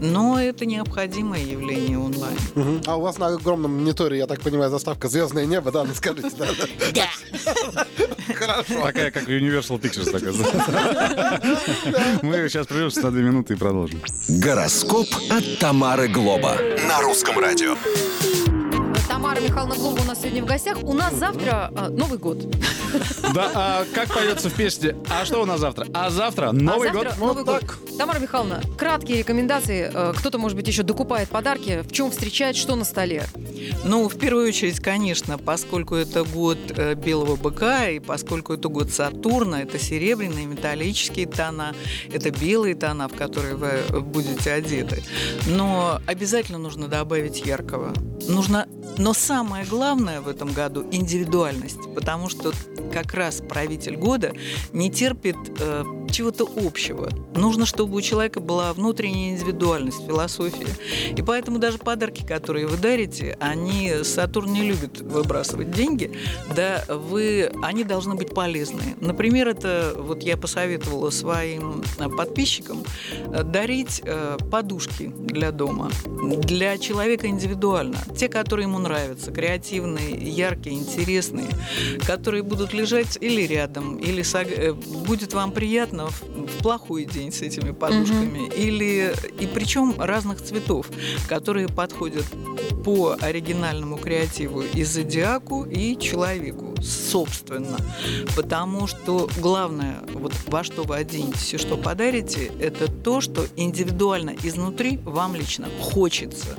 Но 0.00 0.40
это 0.40 0.64
необходимое 0.64 1.42
явление 1.44 1.98
онлайн. 1.98 2.38
Мгм. 2.54 2.82
А 2.86 2.96
у 2.96 3.00
вас 3.02 3.18
на 3.18 3.26
огромном 3.26 3.76
мониторе, 3.76 4.18
я 4.18 4.26
так 4.26 4.40
понимаю, 4.40 4.70
заставка 4.70 5.08
«Звездное 5.08 5.44
небо», 5.44 5.70
да? 5.70 5.84
Ну 5.84 5.94
скажите, 5.94 6.30
да? 6.38 6.46
Да. 6.94 7.86
Хорошо. 8.34 8.77
Такая, 8.82 9.10
как 9.10 9.28
Universal 9.28 9.80
Pictures. 9.80 10.10
такая. 10.10 11.40
Мы 12.22 12.48
сейчас 12.48 12.66
прервемся 12.66 13.02
на 13.02 13.10
две 13.10 13.22
минуты 13.22 13.54
и 13.54 13.56
продолжим. 13.56 14.00
Гороскоп 14.28 15.06
от 15.30 15.58
Тамары 15.58 16.08
Глоба. 16.08 16.56
На 16.86 17.00
русском 17.00 17.38
радио. 17.38 17.76
Тамара 19.18 19.40
Михайловна 19.40 19.74
Глоба 19.74 20.00
у 20.02 20.04
нас 20.04 20.20
сегодня 20.20 20.44
в 20.44 20.46
гостях. 20.46 20.78
У 20.80 20.94
нас 20.94 21.12
завтра 21.12 21.72
а, 21.74 21.88
Новый 21.88 22.18
год. 22.18 22.38
Да, 23.34 23.50
а 23.52 23.84
как 23.92 24.14
поется 24.14 24.48
в 24.48 24.54
песне? 24.54 24.94
А 25.10 25.24
что 25.24 25.42
у 25.42 25.44
нас 25.44 25.58
завтра? 25.58 25.88
А 25.92 26.08
завтра 26.08 26.52
Новый 26.52 26.90
а 26.90 26.92
год. 26.92 27.02
завтра 27.02 27.20
Новый 27.20 27.42
Вот 27.42 27.62
год. 27.62 27.98
Тамара 27.98 28.20
Михайловна, 28.20 28.62
краткие 28.78 29.18
рекомендации. 29.18 29.90
Э, 29.92 30.12
Кто-то, 30.16 30.38
может 30.38 30.56
быть, 30.56 30.68
еще 30.68 30.84
докупает 30.84 31.30
подарки. 31.30 31.82
В 31.82 31.90
чем 31.90 32.12
встречать, 32.12 32.56
что 32.56 32.76
на 32.76 32.84
столе? 32.84 33.24
Ну, 33.84 34.08
в 34.08 34.16
первую 34.16 34.46
очередь, 34.46 34.78
конечно, 34.78 35.36
поскольку 35.36 35.96
это 35.96 36.22
год 36.22 36.58
э, 36.76 36.94
белого 36.94 37.34
быка, 37.34 37.88
и 37.88 37.98
поскольку 37.98 38.54
это 38.54 38.68
год 38.68 38.92
Сатурна, 38.92 39.62
это 39.62 39.80
серебряные, 39.80 40.46
металлические 40.46 41.26
тона, 41.26 41.74
это 42.12 42.30
белые 42.30 42.76
тона, 42.76 43.08
в 43.08 43.14
которые 43.14 43.56
вы 43.56 43.66
э, 43.66 43.98
будете 43.98 44.52
одеты. 44.52 45.02
Но 45.48 46.00
обязательно 46.06 46.58
нужно 46.58 46.86
добавить 46.86 47.44
яркого. 47.44 47.92
Нужно, 48.28 48.68
но 49.08 49.14
самое 49.14 49.64
главное 49.64 50.20
в 50.20 50.28
этом 50.28 50.52
году– 50.52 50.86
индивидуальность, 50.92 51.80
потому 51.94 52.28
что 52.28 52.52
как 52.92 53.14
раз 53.14 53.40
правитель 53.40 53.96
года 53.96 54.34
не 54.74 54.90
терпит 54.90 55.34
э, 55.58 55.82
чего-то 56.08 56.48
общего. 56.56 57.08
Нужно, 57.34 57.66
чтобы 57.66 57.96
у 57.96 58.00
человека 58.00 58.40
была 58.40 58.72
внутренняя 58.72 59.32
индивидуальность, 59.34 60.04
философия. 60.06 60.66
И 61.16 61.22
поэтому 61.22 61.58
даже 61.58 61.78
подарки, 61.78 62.24
которые 62.24 62.66
вы 62.66 62.76
дарите, 62.76 63.36
они 63.40 63.92
Сатурн 64.02 64.52
не 64.52 64.62
любит 64.62 65.00
выбрасывать 65.00 65.70
деньги, 65.70 66.12
да, 66.54 66.84
вы, 66.88 67.50
они 67.62 67.84
должны 67.84 68.14
быть 68.14 68.34
полезны. 68.34 68.96
Например, 69.00 69.48
это 69.48 69.94
вот 69.96 70.22
я 70.22 70.36
посоветовала 70.36 71.10
своим 71.10 71.82
подписчикам 72.16 72.84
э, 73.26 73.42
дарить 73.42 74.02
э, 74.04 74.38
подушки 74.50 75.12
для 75.16 75.52
дома 75.52 75.90
для 76.06 76.78
человека 76.78 77.26
индивидуально. 77.28 77.96
Те, 78.16 78.28
которые 78.28 78.66
ему 78.66 78.78
нравятся, 78.78 79.30
креативные, 79.30 80.16
яркие, 80.16 80.76
интересные, 80.76 81.48
которые 82.06 82.42
будут 82.42 82.72
лежать 82.72 83.18
или 83.20 83.42
рядом, 83.42 83.96
или 83.96 84.22
сог- 84.22 84.52
э, 84.54 84.72
будет 84.72 85.32
вам 85.34 85.52
приятно 85.52 85.97
можно 85.98 86.10
в, 86.10 86.22
в 86.46 86.62
плохой 86.62 87.04
день 87.04 87.32
с 87.32 87.42
этими 87.42 87.72
подушками. 87.72 88.50
Или 88.56 89.14
и 89.40 89.46
причем 89.46 89.94
разных 89.98 90.42
цветов, 90.42 90.86
которые 91.28 91.68
подходят 91.68 92.24
по 92.84 93.16
оригинальному 93.20 93.96
креативу 93.96 94.62
и 94.62 94.84
зодиаку, 94.84 95.64
и 95.64 95.96
человеку, 95.98 96.74
собственно. 96.82 97.78
Потому 98.36 98.86
что 98.86 99.28
главное, 99.38 100.02
вот 100.12 100.32
во 100.46 100.64
что 100.64 100.82
вы 100.82 100.96
оденетесь 100.96 101.54
и 101.54 101.58
что 101.58 101.76
подарите, 101.76 102.50
это 102.60 102.90
то, 102.90 103.20
что 103.20 103.46
индивидуально 103.56 104.34
изнутри 104.42 104.98
вам 105.04 105.34
лично 105.34 105.68
хочется. 105.80 106.56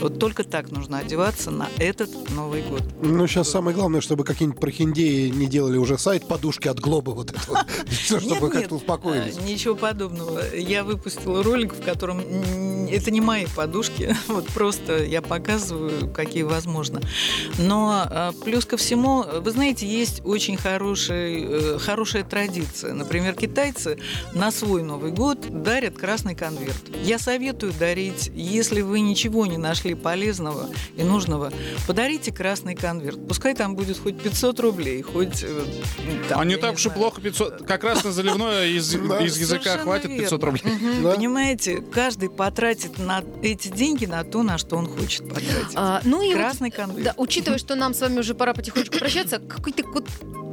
Вот 0.00 0.18
только 0.18 0.44
так 0.44 0.70
нужно 0.70 0.98
одеваться 0.98 1.50
на 1.50 1.68
этот 1.78 2.10
Новый 2.30 2.62
год. 2.62 2.82
Ну, 3.02 3.26
сейчас 3.26 3.50
самое 3.50 3.76
главное, 3.76 4.00
чтобы 4.00 4.24
какие-нибудь 4.24 4.60
прохиндеи 4.60 5.28
не 5.28 5.46
делали 5.46 5.76
уже 5.76 5.98
сайт 5.98 6.26
подушки 6.26 6.68
от 6.68 6.78
Глоба 6.80 7.10
вот 7.10 7.30
это 7.30 7.40
вот. 7.48 7.58
Все, 7.90 8.20
чтобы 8.20 8.50
как-то 8.50 8.76
успокоились. 8.76 9.36
а, 9.38 9.42
Ничего 9.42 9.74
подобного. 9.74 10.42
Я 10.56 10.84
выпустила 10.84 11.42
ролик, 11.42 11.74
в 11.74 11.82
котором 11.82 12.20
это 12.90 13.10
не 13.10 13.20
мои 13.20 13.46
подушки, 13.54 14.16
вот 14.28 14.46
просто 14.46 15.04
я 15.04 15.20
показываю, 15.22 16.10
какие 16.12 16.42
возможно. 16.42 17.00
Но 17.58 18.04
а, 18.06 18.32
плюс 18.44 18.64
ко 18.64 18.76
всему, 18.76 19.24
вы 19.40 19.50
знаете, 19.50 19.86
есть 19.86 20.22
очень 20.24 20.56
хороший, 20.56 21.44
э, 21.44 21.78
хорошая 21.78 22.24
традиция. 22.24 22.94
Например, 22.94 23.34
китайцы 23.34 23.98
на 24.32 24.50
свой 24.50 24.82
Новый 24.82 25.10
год 25.10 25.38
дарят 25.62 25.96
красный 25.98 26.34
конверт. 26.34 26.82
Я 27.02 27.18
советую 27.18 27.72
дарить, 27.78 28.30
если 28.34 28.80
вы 28.80 29.00
ничего 29.00 29.46
не 29.46 29.56
нашли 29.58 29.87
полезного 29.94 30.68
и 30.96 31.02
нужного, 31.02 31.52
подарите 31.86 32.32
красный 32.32 32.74
конверт. 32.74 33.26
Пускай 33.28 33.54
там 33.54 33.74
будет 33.76 33.98
хоть 33.98 34.20
500 34.20 34.60
рублей, 34.60 35.02
хоть... 35.02 35.42
э, 35.42 35.64
там, 36.28 36.40
А 36.40 36.44
не 36.44 36.56
так 36.56 36.74
уж 36.74 36.86
и 36.86 36.90
плохо 36.90 37.20
500. 37.20 37.66
Как 37.66 37.84
раз 37.84 38.04
на 38.04 38.12
заливное 38.12 38.66
из, 38.68 38.92
языка 38.94 39.78
хватит 39.78 40.08
500 40.16 40.42
верно. 40.42 40.46
рублей. 40.46 41.14
Понимаете, 41.14 41.80
каждый 41.80 42.30
потратит 42.30 42.98
на 42.98 43.22
эти 43.42 43.68
деньги 43.68 44.06
на 44.06 44.24
то, 44.24 44.42
на 44.42 44.58
что 44.58 44.76
он 44.76 44.86
хочет 44.86 45.28
потратить. 45.28 45.72
А, 45.74 46.00
ну 46.04 46.22
и 46.22 46.32
Красный 46.32 46.70
конверт. 46.70 47.02
да, 47.04 47.14
учитывая, 47.16 47.58
что 47.58 47.74
нам 47.74 47.94
с 47.94 48.00
вами 48.00 48.18
уже 48.20 48.34
пора 48.34 48.54
потихонечку 48.54 48.98
прощаться, 48.98 49.38
какой-то 49.38 49.82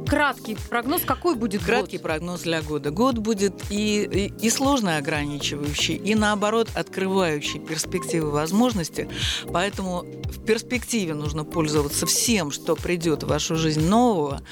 краткий 0.06 0.56
прогноз, 0.70 1.02
какой 1.02 1.34
будет 1.34 1.64
Краткий 1.64 1.98
год? 1.98 2.02
прогноз 2.02 2.42
для 2.42 2.62
года. 2.62 2.90
Год 2.90 3.18
будет 3.18 3.54
и, 3.70 4.04
и, 4.04 4.46
и 4.46 4.50
сложно 4.50 4.96
ограничивающий, 4.96 5.94
и 5.96 6.14
наоборот 6.14 6.68
открывающий 6.74 7.60
перспективы 7.60 8.30
возможности. 8.30 9.08
Поэтому 9.52 10.02
в 10.24 10.44
перспективе 10.44 11.14
нужно 11.14 11.44
пользоваться 11.44 12.06
всем, 12.06 12.50
что 12.50 12.76
придет 12.76 13.22
в 13.22 13.28
вашу 13.28 13.56
жизнь 13.56 13.86
нового, 13.86 14.42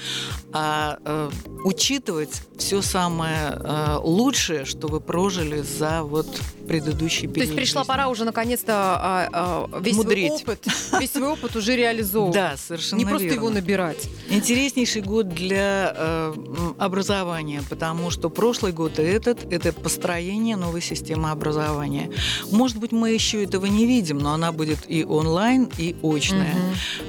а 0.51 0.97
э, 1.03 1.29
учитывать 1.65 2.41
все 2.59 2.81
самое 2.83 3.57
э, 3.59 3.97
лучшее, 4.01 4.65
что 4.65 4.87
вы 4.87 5.01
прожили 5.01 5.61
за 5.61 6.03
вот 6.03 6.27
предыдущий 6.67 7.27
То 7.27 7.33
период. 7.33 7.47
есть 7.49 7.55
пришла 7.55 7.81
жизни. 7.81 7.87
пора 7.91 8.07
уже 8.07 8.23
наконец-то 8.23 8.73
а, 8.73 9.29
а, 9.71 9.79
весь 9.81 9.93
свой 9.95 10.05
Мудреть. 10.05 10.31
опыт, 10.31 10.67
весь 10.99 11.11
свой 11.11 11.29
опыт 11.29 11.55
уже 11.55 11.75
реализовывать. 11.75 12.35
Да, 12.45 12.55
совершенно 12.57 12.99
Не 12.99 13.05
просто 13.05 13.25
верно. 13.25 13.37
его 13.37 13.49
набирать. 13.49 14.07
Интереснейший 14.29 15.01
год 15.01 15.29
для 15.29 15.93
э, 15.95 16.33
образования, 16.77 17.63
потому 17.69 18.11
что 18.11 18.29
прошлый 18.29 18.71
год 18.71 18.99
и 18.99 19.03
этот– 19.03 19.43
это 19.51 19.73
построение 19.73 20.55
новой 20.57 20.81
системы 20.81 21.31
образования. 21.31 22.11
Может 22.51 22.77
быть, 22.77 22.91
мы 22.91 23.09
еще 23.11 23.43
этого 23.43 23.65
не 23.65 23.85
видим, 23.87 24.19
но 24.19 24.33
она 24.33 24.51
будет 24.51 24.79
и 24.87 25.03
онлайн, 25.03 25.69
и 25.77 25.95
очная. 26.03 26.55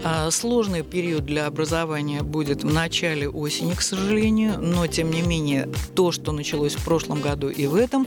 А, 0.03 0.31
Сложный 0.31 0.83
период 0.83 1.27
для 1.27 1.47
образования 1.47 2.23
будет 2.23 2.65
в 2.65 2.73
начале 2.73 3.29
осени, 3.29 3.75
к 3.75 3.83
сожалению, 3.83 4.46
но 4.57 4.87
тем 4.87 5.11
не 5.11 5.23
менее 5.23 5.69
то, 5.95 6.13
что 6.13 6.33
началось 6.33 6.75
в 6.75 6.85
прошлом 6.85 7.21
году 7.21 7.49
и 7.49 7.67
в 7.67 7.75
этом, 7.75 8.07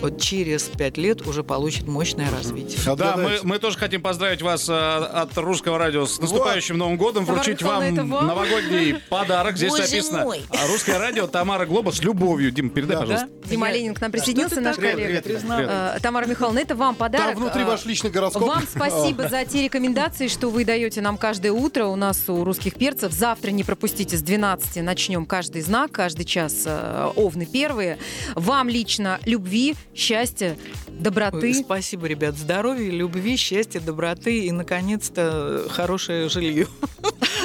вот 0.00 0.20
через 0.20 0.62
пять 0.64 0.96
лет 0.96 1.26
уже 1.26 1.42
получит 1.42 1.86
мощное 1.86 2.30
развитие. 2.30 2.78
Да, 2.84 2.90
мы, 2.90 2.92
Отгадайте. 2.92 3.46
мы 3.46 3.58
тоже 3.58 3.78
хотим 3.78 4.02
поздравить 4.02 4.42
вас 4.42 4.68
э, 4.68 4.72
от 4.72 5.36
русского 5.38 5.78
радио 5.78 6.06
с 6.06 6.18
наступающим 6.20 6.76
Новым 6.78 6.96
годом, 6.96 7.24
вручить 7.24 7.62
вам, 7.62 7.94
вам? 8.08 8.26
новогодний 8.26 8.96
подарок. 9.10 9.56
Здесь 9.56 9.70
Боже 9.70 9.82
написано 9.82 10.24
мой. 10.24 10.42
а, 10.50 10.66
«Русское 10.66 10.98
радио 10.98 11.26
Тамара 11.26 11.66
Глоба 11.66 11.90
с 11.92 12.02
любовью». 12.02 12.50
Дим, 12.50 12.70
передай, 12.70 12.96
Да. 12.96 13.00
пожалуйста. 13.02 13.28
Дима 13.46 13.68
Я- 13.68 13.74
Ленин 13.74 13.94
к 13.94 14.00
нам 14.00 14.10
присоединился, 14.12 14.60
наш 14.60 14.76
такое 14.76 14.92
коллега. 14.92 15.22
признала? 15.22 15.94
Э, 15.96 16.00
Тамара 16.00 16.26
Михайловна, 16.26 16.58
это 16.58 16.74
вам 16.74 16.94
подарок. 16.94 17.34
Там 17.34 17.36
внутри 17.42 17.62
Э, 17.62 17.66
ваш 17.66 17.84
личный 17.84 18.10
гороскоп. 18.10 18.42
Вам 18.42 18.62
спасибо 18.68 19.28
за 19.28 19.44
те 19.44 19.62
рекомендации, 19.64 20.28
что 20.28 20.48
вы 20.50 20.64
даете 20.64 21.00
нам 21.00 21.16
каждое 21.18 21.52
утро. 21.52 21.86
У 21.86 21.96
нас 21.96 22.22
у 22.28 22.44
русских 22.44 22.74
перцев. 22.74 23.12
Завтра 23.12 23.50
не 23.50 23.64
пропустите 23.64 24.16
с 24.16 24.22
12 24.22 24.82
начнем 24.82 25.26
каждый 25.26 25.62
знак, 25.78 25.92
каждый 25.92 26.24
час 26.24 26.64
э, 26.66 27.10
овны 27.14 27.46
первые. 27.46 27.98
Вам 28.34 28.68
лично 28.68 29.20
любви, 29.26 29.76
счастья, 29.94 30.56
доброты. 30.88 31.48
Ой, 31.48 31.54
Спасибо, 31.54 32.06
ребят. 32.06 32.36
Здоровья, 32.36 32.90
любви, 32.90 33.36
счастья, 33.36 33.78
доброты 33.78 34.46
и, 34.46 34.50
наконец-то, 34.50 35.66
хорошее 35.70 36.28
жилье, 36.28 36.66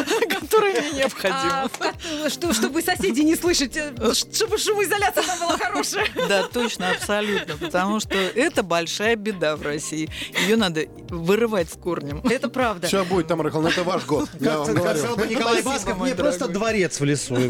которое 0.53 0.81
мне 0.81 0.91
необходимо. 0.91 1.63
А, 1.63 1.69
ко- 1.69 2.29
что, 2.29 2.53
чтобы 2.53 2.81
соседи 2.81 3.21
не 3.21 3.35
слышать, 3.35 3.75
э, 3.75 3.91
чтобы 4.13 4.57
шумоизоляция 4.57 5.23
там 5.23 5.39
была 5.39 5.57
хорошая. 5.57 6.07
Да, 6.27 6.43
точно, 6.47 6.91
абсолютно. 6.91 7.57
Потому 7.57 7.99
что 7.99 8.15
это 8.15 8.63
большая 8.63 9.15
беда 9.15 9.55
в 9.55 9.61
России. 9.61 10.09
Ее 10.47 10.55
надо 10.55 10.85
вырывать 11.09 11.69
с 11.69 11.73
корнем. 11.73 12.21
Это 12.29 12.49
правда. 12.49 12.87
Все 12.87 13.03
будет, 13.03 13.27
Тамара 13.27 13.47
Михайловна, 13.47 13.69
это 13.69 13.83
ваш 13.83 14.05
год. 14.05 14.29
Я 14.39 14.63
сказал 14.65 15.15
бы 15.15 15.27
Николай 15.27 15.61
Басков, 15.61 15.97
мой 15.97 16.09
не 16.09 16.15
просто 16.15 16.47
дворец 16.47 16.99
в 16.99 17.03
лесу. 17.03 17.35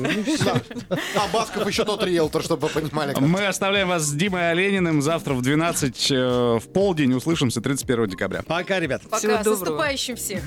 А 1.16 1.28
Басков 1.32 1.68
еще 1.68 1.86
тот 1.86 2.04
риэлтор, 2.04 2.44
чтобы 2.44 2.68
вы 2.68 2.82
понимали. 2.82 3.16
Мы 3.20 3.46
оставляем 3.46 3.88
вас 3.89 4.04
с 4.04 4.12
Димой 4.13 4.52
Олениным. 4.52 5.02
Завтра 5.02 5.34
в 5.34 5.42
12 5.42 6.12
э, 6.12 6.60
в 6.60 6.72
полдень 6.74 7.13
услышимся 7.13 7.62
31 7.62 8.08
декабря. 8.08 8.44
Пока, 8.44 8.80
ребят. 8.80 9.02
Пока. 9.04 9.18
Всего 9.18 9.34
С 9.34 9.44
доброго. 9.44 9.60
наступающим 9.60 10.16
всех. 10.16 10.44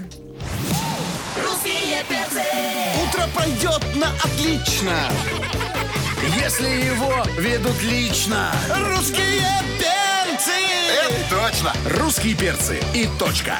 Утро 3.02 3.26
пройдет 3.35 3.82
на 3.96 4.11
отлично, 4.22 5.11
если 6.42 6.68
его 6.68 7.24
ведут 7.38 7.82
лично. 7.82 8.52
Русские 8.68 9.42
перцы! 9.78 10.52
Это 11.06 11.30
точно! 11.30 11.72
Русские 11.98 12.35
перцы 12.35 12.80
и 12.94 13.09
точка. 13.18 13.59